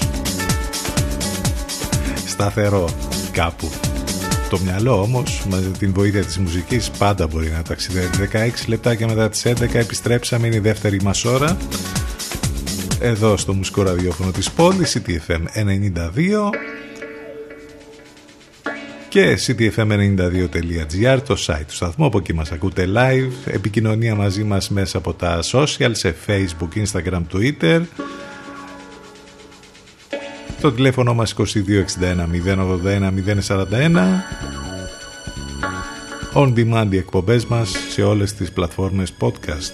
[2.27, 2.89] σταθερό
[3.31, 3.69] κάπου.
[4.49, 8.29] Το μυαλό όμως με την βοήθεια της μουσικής πάντα μπορεί να ταξιδεύει.
[8.33, 11.57] 16 λεπτά και μετά τις 11 επιστρέψαμε, είναι η δεύτερη μας ώρα.
[12.99, 16.49] Εδώ στο μουσικό ραδιόφωνο της πόλης, CTFM 92
[19.09, 24.97] και ctfm92.gr το site του σταθμού από εκεί μας ακούτε live επικοινωνία μαζί μας μέσα
[24.97, 27.81] από τα social σε facebook, instagram, twitter
[30.61, 31.43] το τηλέφωνο μας 2261
[32.83, 33.11] 081
[33.47, 33.97] 041
[36.33, 39.73] On demand οι εκπομπές μας σε όλες τις πλατφόρμες podcast.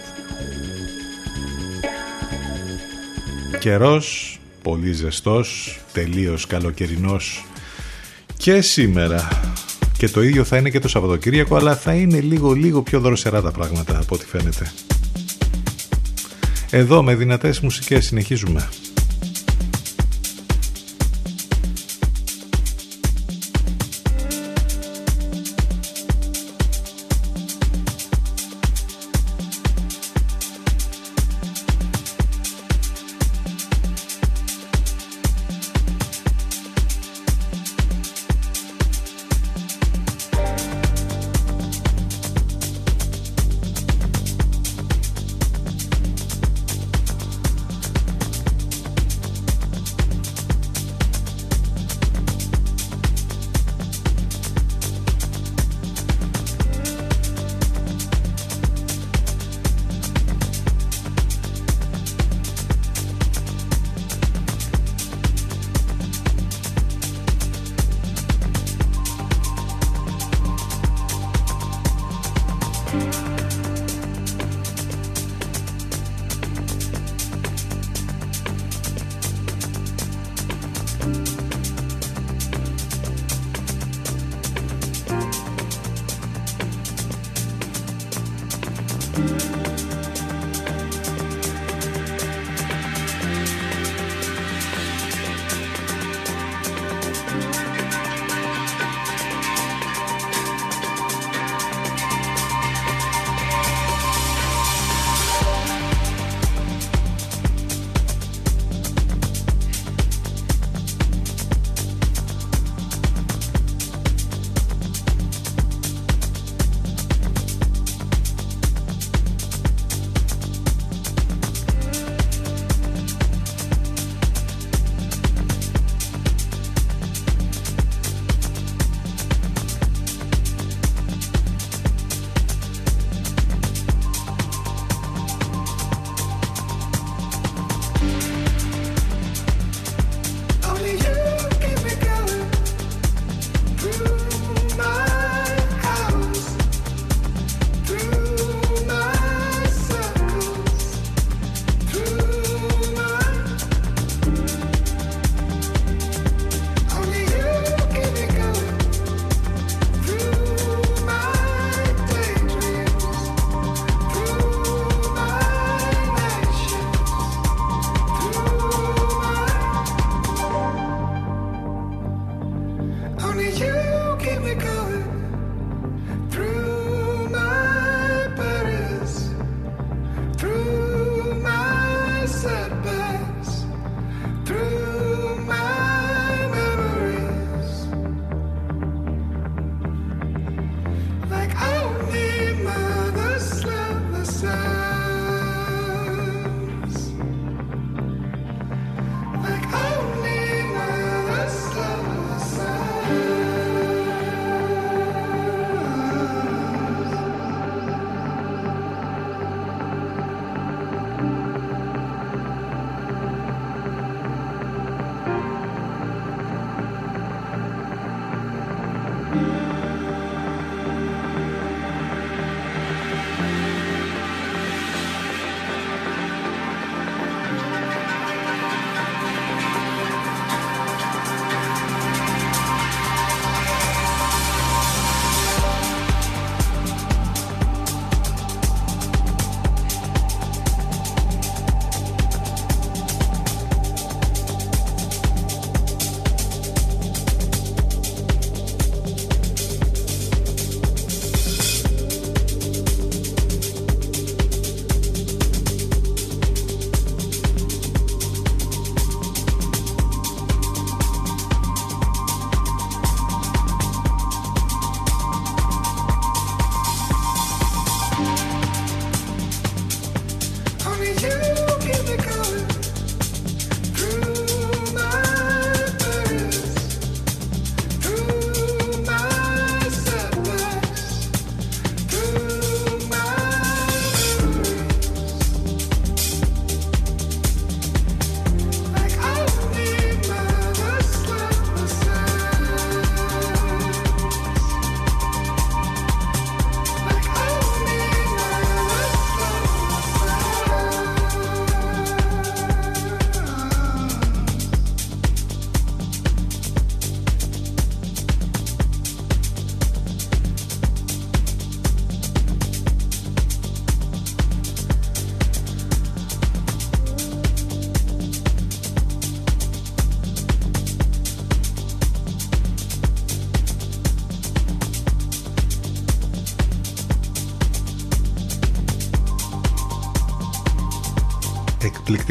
[3.59, 7.45] Καιρός, πολύ ζεστός, τελείως καλοκαιρινός
[8.38, 9.27] και σήμερα.
[9.97, 13.41] Και το ίδιο θα είναι και το Σαββατοκύριακο, αλλά θα είναι λίγο λίγο πιο δροσερά
[13.41, 14.71] τα πράγματα από ό,τι φαίνεται.
[16.69, 18.69] Εδώ με δυνατές μουσικές συνεχίζουμε.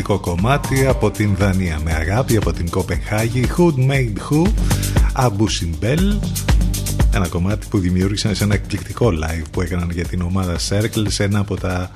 [0.03, 4.47] Εκπληκτικό κομμάτι από την Δανία με αγάπη από την Κοπενχάγη Who Made Who;
[5.15, 6.19] Abu Simbel
[7.15, 11.25] ένα κομμάτι που δημιούργησαν σε ένα εκπληκτικό live που έκαναν για την ομάδα Circle σε
[11.25, 11.91] ένα από τα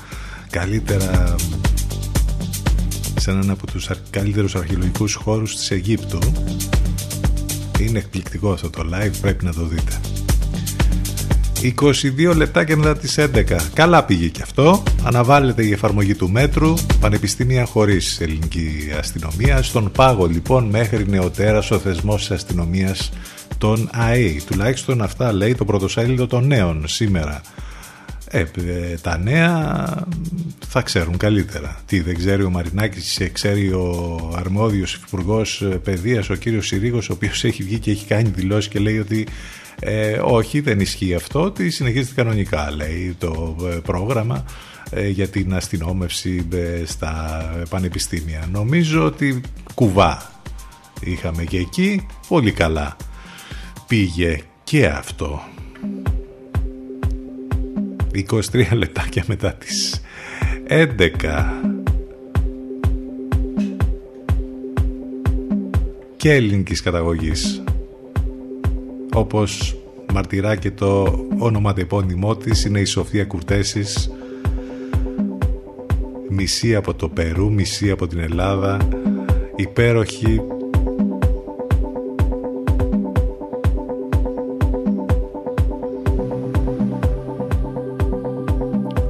[0.51, 1.35] καλύτερα
[3.19, 6.19] σε έναν από τους καλύτερους αρχαιολογικούς χώρους της Αιγύπτου
[7.79, 10.01] είναι εκπληκτικό αυτό το live πρέπει να το δείτε
[12.31, 13.45] 22 λεπτά και μετά τις 11.
[13.73, 14.83] Καλά πήγε και αυτό.
[15.07, 16.75] Αναβάλλεται η εφαρμογή του μέτρου.
[17.01, 19.63] Πανεπιστήμια χωρίς ελληνική αστυνομία.
[19.63, 23.13] Στον πάγο λοιπόν μέχρι νεοτέρας ο θεσμός της αστυνομίας
[23.59, 24.37] των ΑΕ.
[24.47, 27.41] Τουλάχιστον αυτά λέει το πρωτοσέλιδο των νέων σήμερα.
[28.31, 28.45] Ε, ε,
[29.03, 29.85] τα νέα
[30.69, 31.77] θα ξέρουν καλύτερα.
[31.87, 37.45] Τι δεν ξέρει ο Μαρινάκης, ξέρει ο αρμόδιος υπουργός παιδείας, ο κύριος Συρίγος, ο οποίος
[37.45, 39.27] έχει βγει και έχει κάνει δηλώσεις και λέει ότι
[39.81, 44.76] ε, όχι, δεν ισχύει αυτό, ότι συνεχίζεται κανονικά, λέει το ε, πρόγραμμα ε,
[45.11, 48.49] για την αστυνόμευση ε, στα πανεπιστήμια.
[48.53, 49.41] Νομίζω ότι
[49.75, 50.31] κουβά
[51.01, 52.97] είχαμε και εκεί, πολύ καλά
[53.87, 55.41] πήγε και αυτό.
[58.31, 60.01] 23 λεπτάκια μετά τις
[60.69, 60.87] 11
[66.17, 67.63] και ελληνικής καταγωγής
[69.13, 69.77] όπως
[70.13, 74.11] μαρτυρά και το όνομα επώνυμό της είναι η Σοφία Κουρτέσης
[76.29, 78.89] μισή από το Περού, μισή από την Ελλάδα.
[79.57, 80.41] Υπέροχη.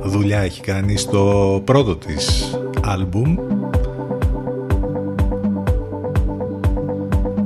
[0.03, 3.37] Δουλειά έχει κάνει στο πρώτο της άλμπουμ.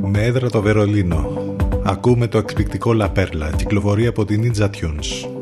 [0.00, 1.38] Με έδρα το Βερολίνο.
[1.82, 5.39] Ακούμε το εκπληκτικό Λαπέρλα, κυκλοφορεί από την Ninja Tunes.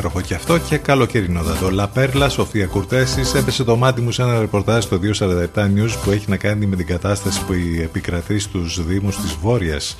[0.00, 1.70] Υπέροχο και αυτό και καλοκαιρινότατο.
[1.70, 6.30] Λαπέρλα, Σοφία Κουρτέσης, έπεσε το μάτι μου σε ένα ρεπορτάζ στο 247 News που έχει
[6.30, 7.52] να κάνει με την κατάσταση που
[7.82, 9.96] επικρατείς στου Δήμους της Βόρειας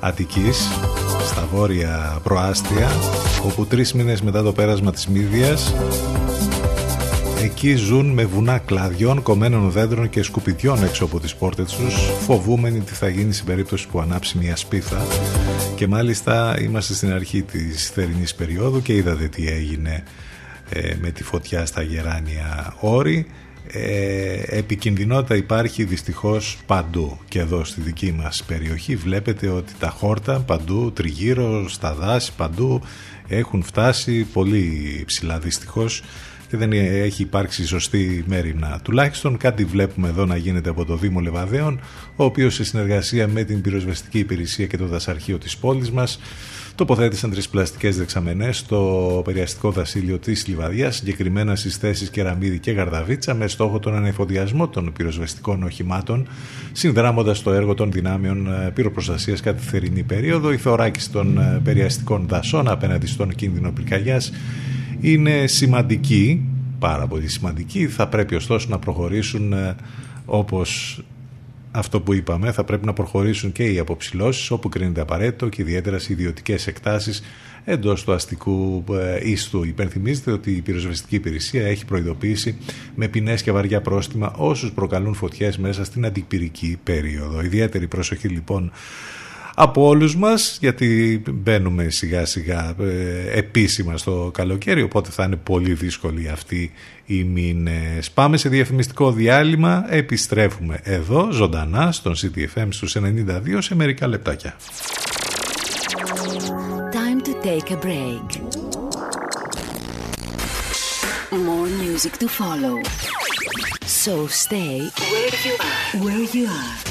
[0.00, 0.68] Αττικής
[1.26, 2.90] στα βόρεια προάστια
[3.44, 5.74] όπου τρεις μήνες μετά το πέρασμα της Μύδιας
[7.42, 11.94] Εκεί ζουν με βουνά κλαδιών, κομμένων δέντρων και σκουπιδιών έξω από τις πόρτες τους,
[12.26, 15.06] φοβούμενοι τι θα γίνει στην περίπτωση που ανάψει μια σπίθα.
[15.78, 20.02] Και μάλιστα είμαστε στην αρχή της θερινής περίοδου και είδατε τι έγινε
[20.68, 23.26] ε, με τη φωτιά στα γεράνια όρη.
[23.72, 30.40] Ε, επικινδυνότητα υπάρχει δυστυχώς παντού και εδώ στη δική μας περιοχή βλέπετε ότι τα χόρτα
[30.40, 32.82] παντού τριγύρω στα δάση παντού
[33.28, 36.02] έχουν φτάσει πολύ ψηλά δυστυχώς
[36.48, 38.80] και δεν έχει υπάρξει σωστή μέρημνα.
[38.82, 41.80] Τουλάχιστον κάτι βλέπουμε εδώ να γίνεται από το Δήμο Λεβαδέων,
[42.16, 46.18] ο οποίος σε συνεργασία με την πυροσβεστική υπηρεσία και το δασαρχείο της πόλης μας
[46.78, 53.34] τοποθέτησαν τρεις πλαστικές δεξαμενές στο περιαστικό δασίλειο της Λιβαδιάς, συγκεκριμένα στις θέσεις Κεραμίδη και Γαρδαβίτσα,
[53.34, 56.28] με στόχο τον ανεφοδιασμό των πυροσβεστικών οχημάτων,
[56.72, 60.52] συνδράμοντας το έργο των δυνάμεων ε, πυροπροστασίας κατά τη θερινή περίοδο.
[60.52, 64.32] Η θωράκιση των ε, περιαστικών δασών απέναντι στον κίνδυνο πυρκαγιάς
[65.00, 66.44] είναι σημαντική,
[66.78, 67.86] πάρα πολύ σημαντική.
[67.86, 69.76] Θα πρέπει ωστόσο να προχωρήσουν ε,
[70.26, 71.00] όπως
[71.70, 75.98] αυτό που είπαμε, θα πρέπει να προχωρήσουν και οι αποψηλώσεις όπου κρίνεται απαραίτητο και ιδιαίτερα
[75.98, 77.22] σε ιδιωτικές εκτάσεις
[77.64, 79.64] εντός του αστικού ε, ιστού.
[79.64, 82.56] Υπενθυμίζεται ότι η πυροσβεστική υπηρεσία έχει προειδοποιήσει
[82.94, 87.42] με ποινές και βαριά πρόστιμα όσους προκαλούν φωτιές μέσα στην αντιπυρική περίοδο.
[87.42, 88.72] Ιδιαίτερη προσοχή λοιπόν
[89.60, 95.72] από όλους μας γιατί μπαίνουμε σιγά σιγά ε, επίσημα στο καλοκαίρι οπότε θα είναι πολύ
[95.72, 96.72] δύσκολη αυτή
[97.06, 98.10] οι μήνες.
[98.10, 104.56] Πάμε σε διαφημιστικό διάλειμμα, επιστρέφουμε εδώ ζωντανά στον CTFM στους 92 σε μερικά λεπτάκια.
[106.92, 108.28] Time to take a break.
[111.48, 112.76] More music to follow.
[114.02, 114.14] So
[114.44, 114.74] stay
[115.12, 116.04] where you are.
[116.04, 116.87] Where you are.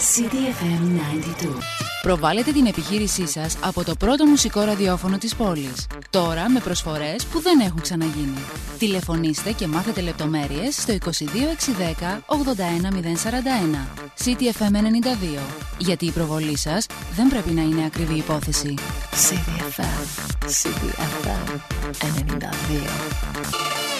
[0.00, 0.82] CDFM
[1.46, 1.48] 92.
[2.02, 5.86] Προβάλετε την επιχείρησή σας από το πρώτο μουσικό ραδιόφωνο της πόλης.
[6.10, 8.38] Τώρα με προσφορές που δεν έχουν ξαναγίνει.
[8.78, 13.86] Τηλεφωνήστε και μάθετε λεπτομέρειες στο 22610 81041.
[14.24, 15.40] CTFM 92.
[15.78, 18.74] Γιατί η προβολή σας δεν πρέπει να είναι ακριβή υπόθεση.
[19.10, 20.04] CDFM.
[20.46, 21.60] CDFM
[22.00, 23.99] 92.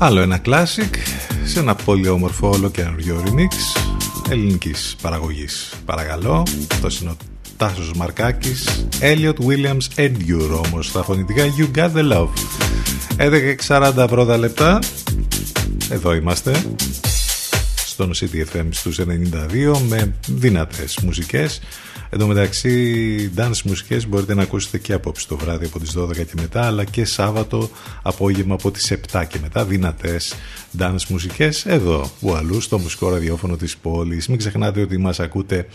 [0.00, 0.96] Άλλο ένα classic
[1.44, 3.80] σε ένα πολύ όμορφο ολοκαίριο remix
[4.30, 5.72] ελληνικής παραγωγής.
[5.84, 6.42] Παρακαλώ,
[6.72, 7.16] αυτός είναι ο
[7.56, 12.28] Τάσος Μαρκάκης, Elliot Williams and You όμως στα φωνητικά You Got The Love.
[13.66, 14.78] 11.40 πρώτα λεπτά,
[15.90, 16.64] εδώ είμαστε
[17.86, 21.60] στον CTFM στους 92 με δυνατές μουσικές
[22.10, 26.14] Εν τω μεταξύ, dance μουσικές μπορείτε να ακούσετε και απόψε το βράδυ από τις 12
[26.14, 27.70] και μετά, αλλά και Σάββατο
[28.08, 30.34] απόγευμα από τις 7 και μετά, δυνατές
[30.78, 34.28] dance μουσικές εδώ, που αλλού, στο μουσικό ραδιόφωνο της πόλης.
[34.28, 35.66] Μην ξεχνάτε ότι μας ακούτε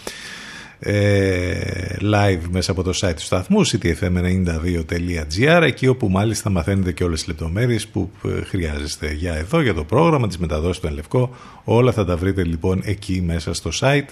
[0.85, 7.19] ε, live μέσα από το site του σταθμού ctfm92.gr εκεί όπου μάλιστα μαθαίνετε και όλες
[7.19, 11.91] τις λεπτομέρειες που ε, χρειάζεστε για εδώ, για το πρόγραμμα, τις μεταδόσεις του Ενλευκό όλα
[11.91, 14.09] θα τα βρείτε λοιπόν εκεί μέσα στο site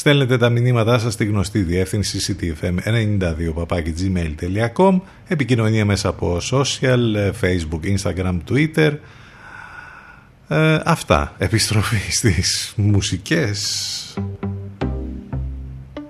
[0.00, 8.92] Στέλνετε τα μηνύματά σας στη γνωστή διεύθυνση ctfm92.gmail.com Επικοινωνία μέσα από social, facebook, instagram, twitter.
[10.48, 13.58] Ε, Αυτά, επιστροφή στις μουσικές.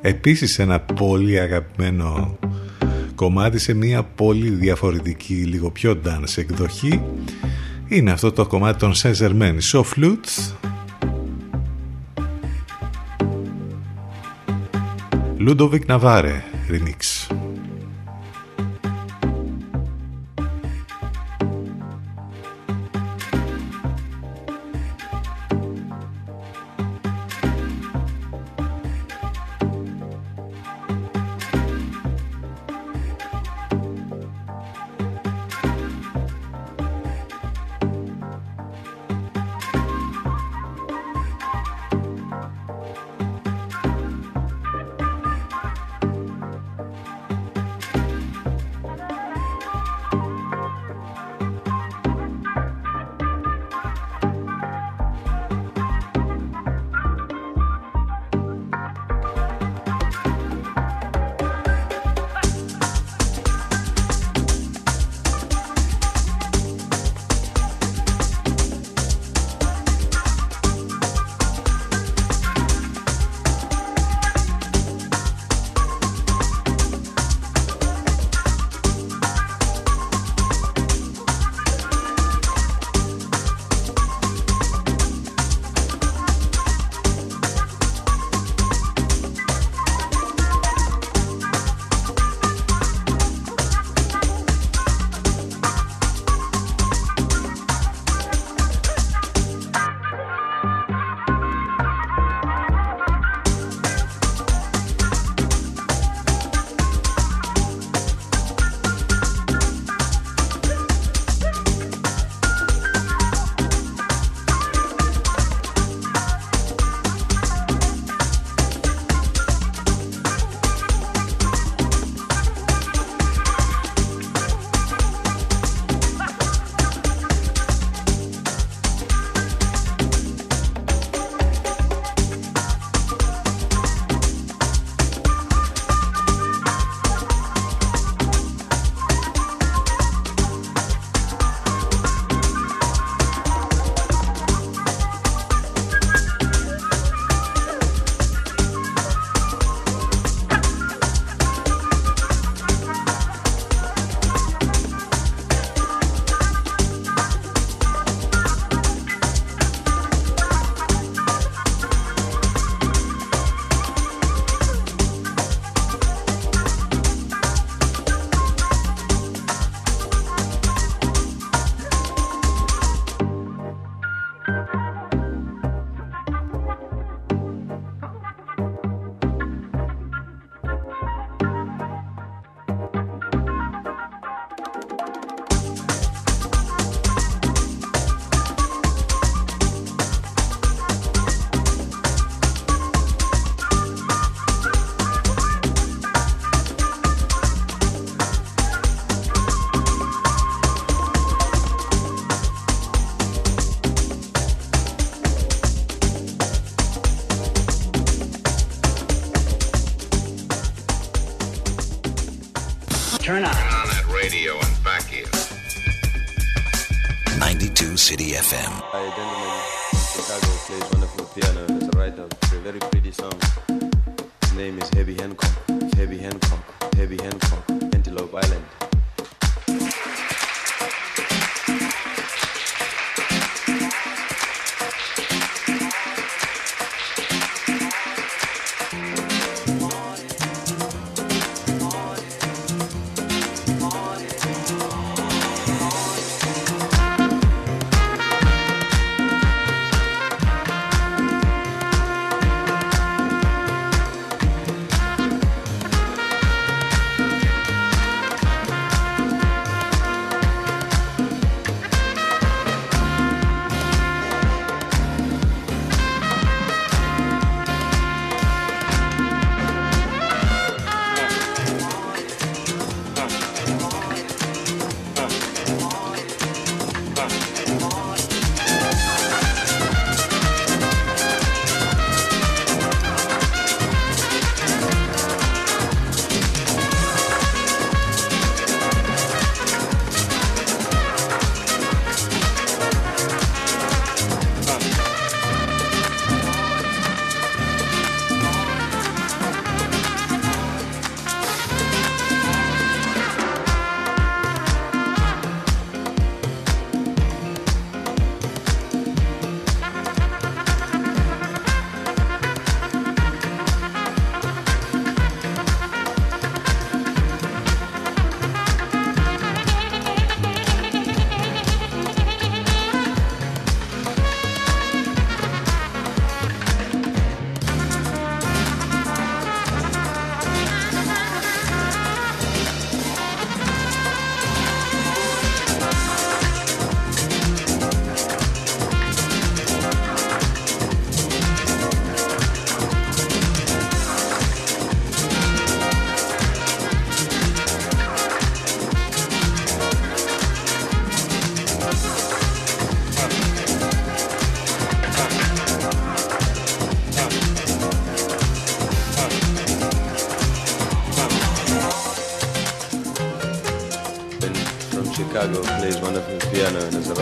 [0.00, 2.38] Επίσης ένα πολύ αγαπημένο
[3.14, 7.02] κομμάτι σε μια πολύ διαφορετική, λίγο πιο dance εκδοχή
[7.88, 9.58] είναι αυτό το κομμάτι των Saint Germain.
[9.72, 10.54] So Flute
[15.40, 17.19] Ludovic Navare remix.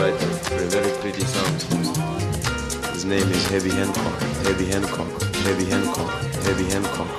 [0.07, 1.63] Is a very pretty songs.
[2.93, 6.09] His name is Heavy Hancock, Heavy Hancock, Heavy Hancock,
[6.43, 7.18] Heavy Hancock.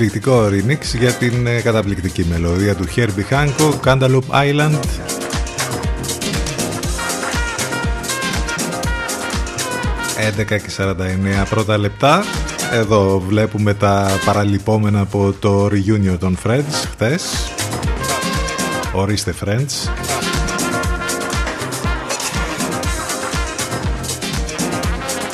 [0.00, 4.78] Εκπληκτικό remix για την ε, καταπληκτική μελωδία του Herbie Hancock, Cantaloupe Island.
[10.38, 10.94] ...11 και 49
[11.48, 12.24] πρώτα λεπτά.
[12.72, 17.52] Εδώ βλέπουμε τα παραλυπόμενα από το reunion των Friends χθες.
[18.92, 19.90] Ορίστε Friends.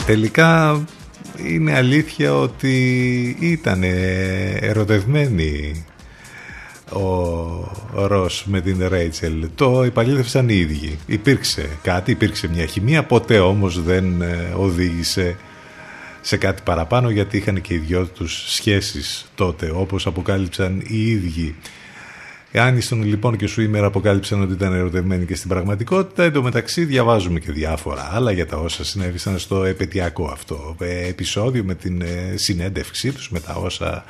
[0.07, 0.81] Τελικά
[1.47, 3.83] είναι αλήθεια ότι ήταν
[4.61, 5.85] ερωτευμένοι
[7.95, 9.49] ο Ρος με την Ρέιτσελ.
[9.55, 10.99] Το επαλήθευσαν οι ίδιοι.
[11.07, 15.37] Υπήρξε κάτι, υπήρξε μια χημεία, ποτέ όμως δεν ε, οδήγησε
[16.21, 21.55] σε κάτι παραπάνω γιατί είχαν και οι δυο τους σχέσεις τότε όπως αποκάλυψαν οι ίδιοι.
[22.60, 26.24] Άνιστον λοιπόν και σου ημέρα αποκάλυψαν ότι ήταν ερωτευμένοι και στην πραγματικότητα.
[26.24, 31.09] Εν τω μεταξύ διαβάζουμε και διάφορα άλλα για τα όσα συνέβησαν στο επαιτειακό αυτό ε,
[31.09, 34.05] επεισόδιο με την ε, συνέντευξή τους, με τα όσα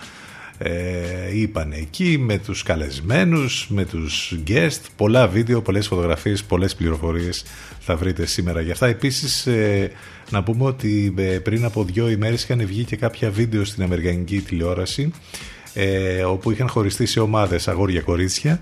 [0.58, 7.44] ε, είπαν εκεί, με τους καλεσμένους, με τους guest, πολλά βίντεο, πολλές φωτογραφίες, πολλές πληροφορίες
[7.80, 8.86] θα βρείτε σήμερα για αυτά.
[8.86, 9.90] Επίσης ε,
[10.30, 15.12] να πούμε ότι πριν από δύο ημέρες είχαν βγει και κάποια βίντεο στην Αμερικανική τηλεόραση
[15.74, 18.60] ε, όπου είχαν χωριστεί σε ομάδες αγόρια-κορίτσια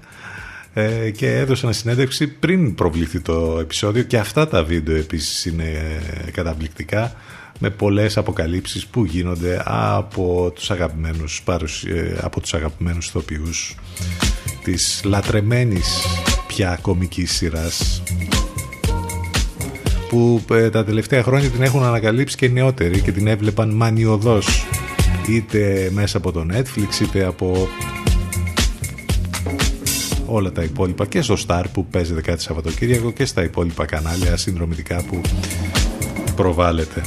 [0.74, 4.02] ε, και έδωσαν συνέντευξη πριν προβληθεί το επεισόδιο.
[4.02, 5.64] Και αυτά τα βίντεο επίσης είναι
[6.26, 7.14] ε, καταπληκτικά
[7.58, 11.42] με πολλές αποκαλύψεις που γίνονται από τους αγαπημένους,
[11.86, 13.74] ε, από τους αγαπημένους ηθοποιούς
[14.64, 16.06] της λατρεμένης
[16.46, 18.02] πια κομικής σειράς
[20.08, 24.66] που ε, τα τελευταία χρόνια την έχουν ανακαλύψει και οι νεότεροι και την έβλεπαν μανιωδώς
[25.28, 27.68] είτε μέσα από το Netflix είτε από
[30.26, 35.02] όλα τα υπόλοιπα και στο Star που παίζεται κάτι Σαββατοκύριακο και στα υπόλοιπα κανάλια συνδρομητικά
[35.02, 35.20] που
[36.36, 37.02] προβάλλεται.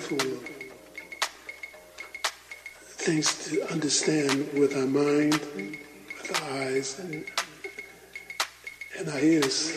[0.00, 0.40] Wonderful
[2.96, 7.24] things to understand with our mind, with our eyes, and,
[8.98, 9.72] and our ears.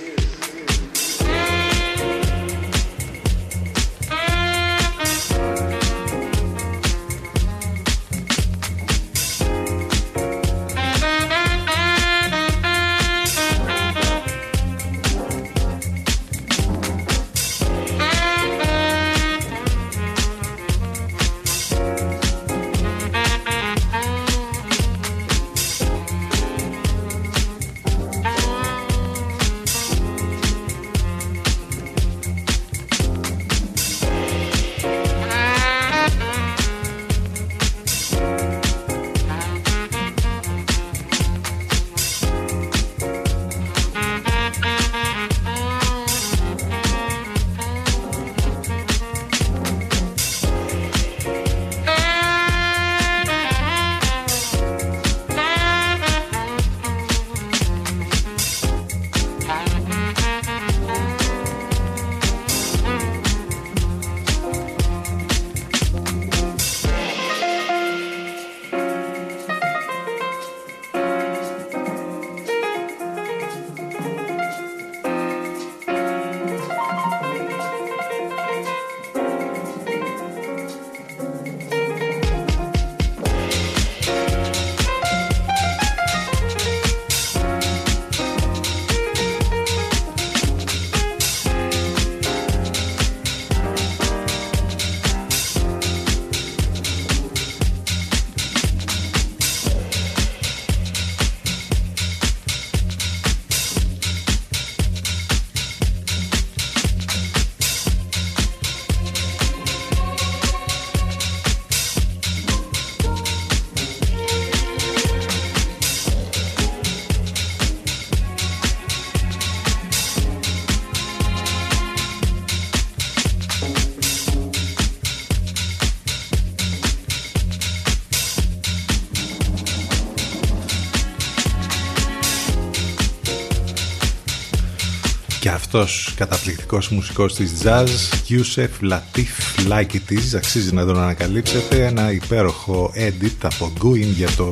[135.80, 137.88] Αυτός καταπληκτικός μουσικός της jazz
[138.30, 141.86] Yusef Latif Like It Is αξίζει να τον ανακαλύψετε.
[141.86, 144.50] Ένα υπέροχο edit από Guin για το,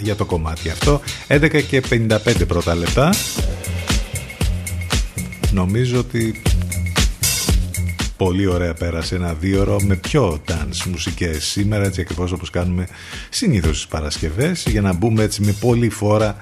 [0.00, 1.00] για το κομμάτι αυτό.
[1.28, 3.14] 11 και 55 πρώτα λεπτά.
[5.52, 6.42] Νομίζω ότι
[8.16, 12.88] πολύ ωραία πέρασε ένα δύο με πιο dance μουσικές σήμερα έτσι ακριβώς όπως κάνουμε
[13.30, 16.36] συνήθως στις Παρασκευές για να μπούμε έτσι με πολύ φόρα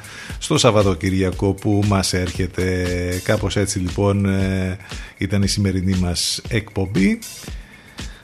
[0.51, 2.87] στο Σαββατοκυριακό που μας έρχεται
[3.25, 4.79] κάπως έτσι λοιπόν ε,
[5.19, 7.19] ήταν η σημερινή μας εκπομπή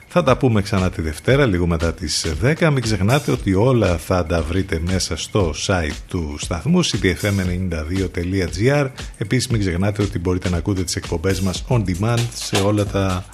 [0.07, 2.69] θα τα πούμε ξανά τη Δευτέρα, λίγο μετά τις 10.
[2.73, 9.59] Μην ξεχνάτε ότι όλα θα τα βρείτε μέσα στο site του σταθμού ctfm92.gr Επίσης μην
[9.59, 13.25] ξεχνάτε ότι μπορείτε να ακούτε τις εκπομπές μας on demand σε όλα τα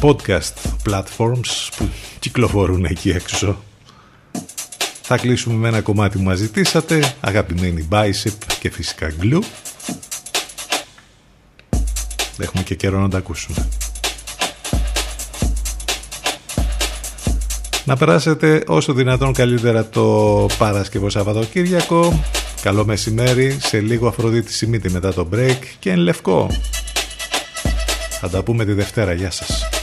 [0.00, 1.88] podcast platforms που
[2.18, 3.62] κυκλοφορούν εκεί έξω.
[5.02, 9.42] Θα κλείσουμε με ένα κομμάτι που μας ζητήσατε, αγαπημένη Bicep και φυσικά Glue.
[12.38, 13.68] Έχουμε και καιρό να τα ακούσουμε.
[17.84, 22.24] Να περάσετε όσο δυνατόν καλύτερα το Παρασκευό Σαββατοκύριακο.
[22.62, 26.50] Καλό μεσημέρι, σε λίγο Αφροδίτη Σιμίτη μετά το break και εν λευκό.
[28.20, 29.81] Θα τα πούμε τη Δευτέρα, γεια σας.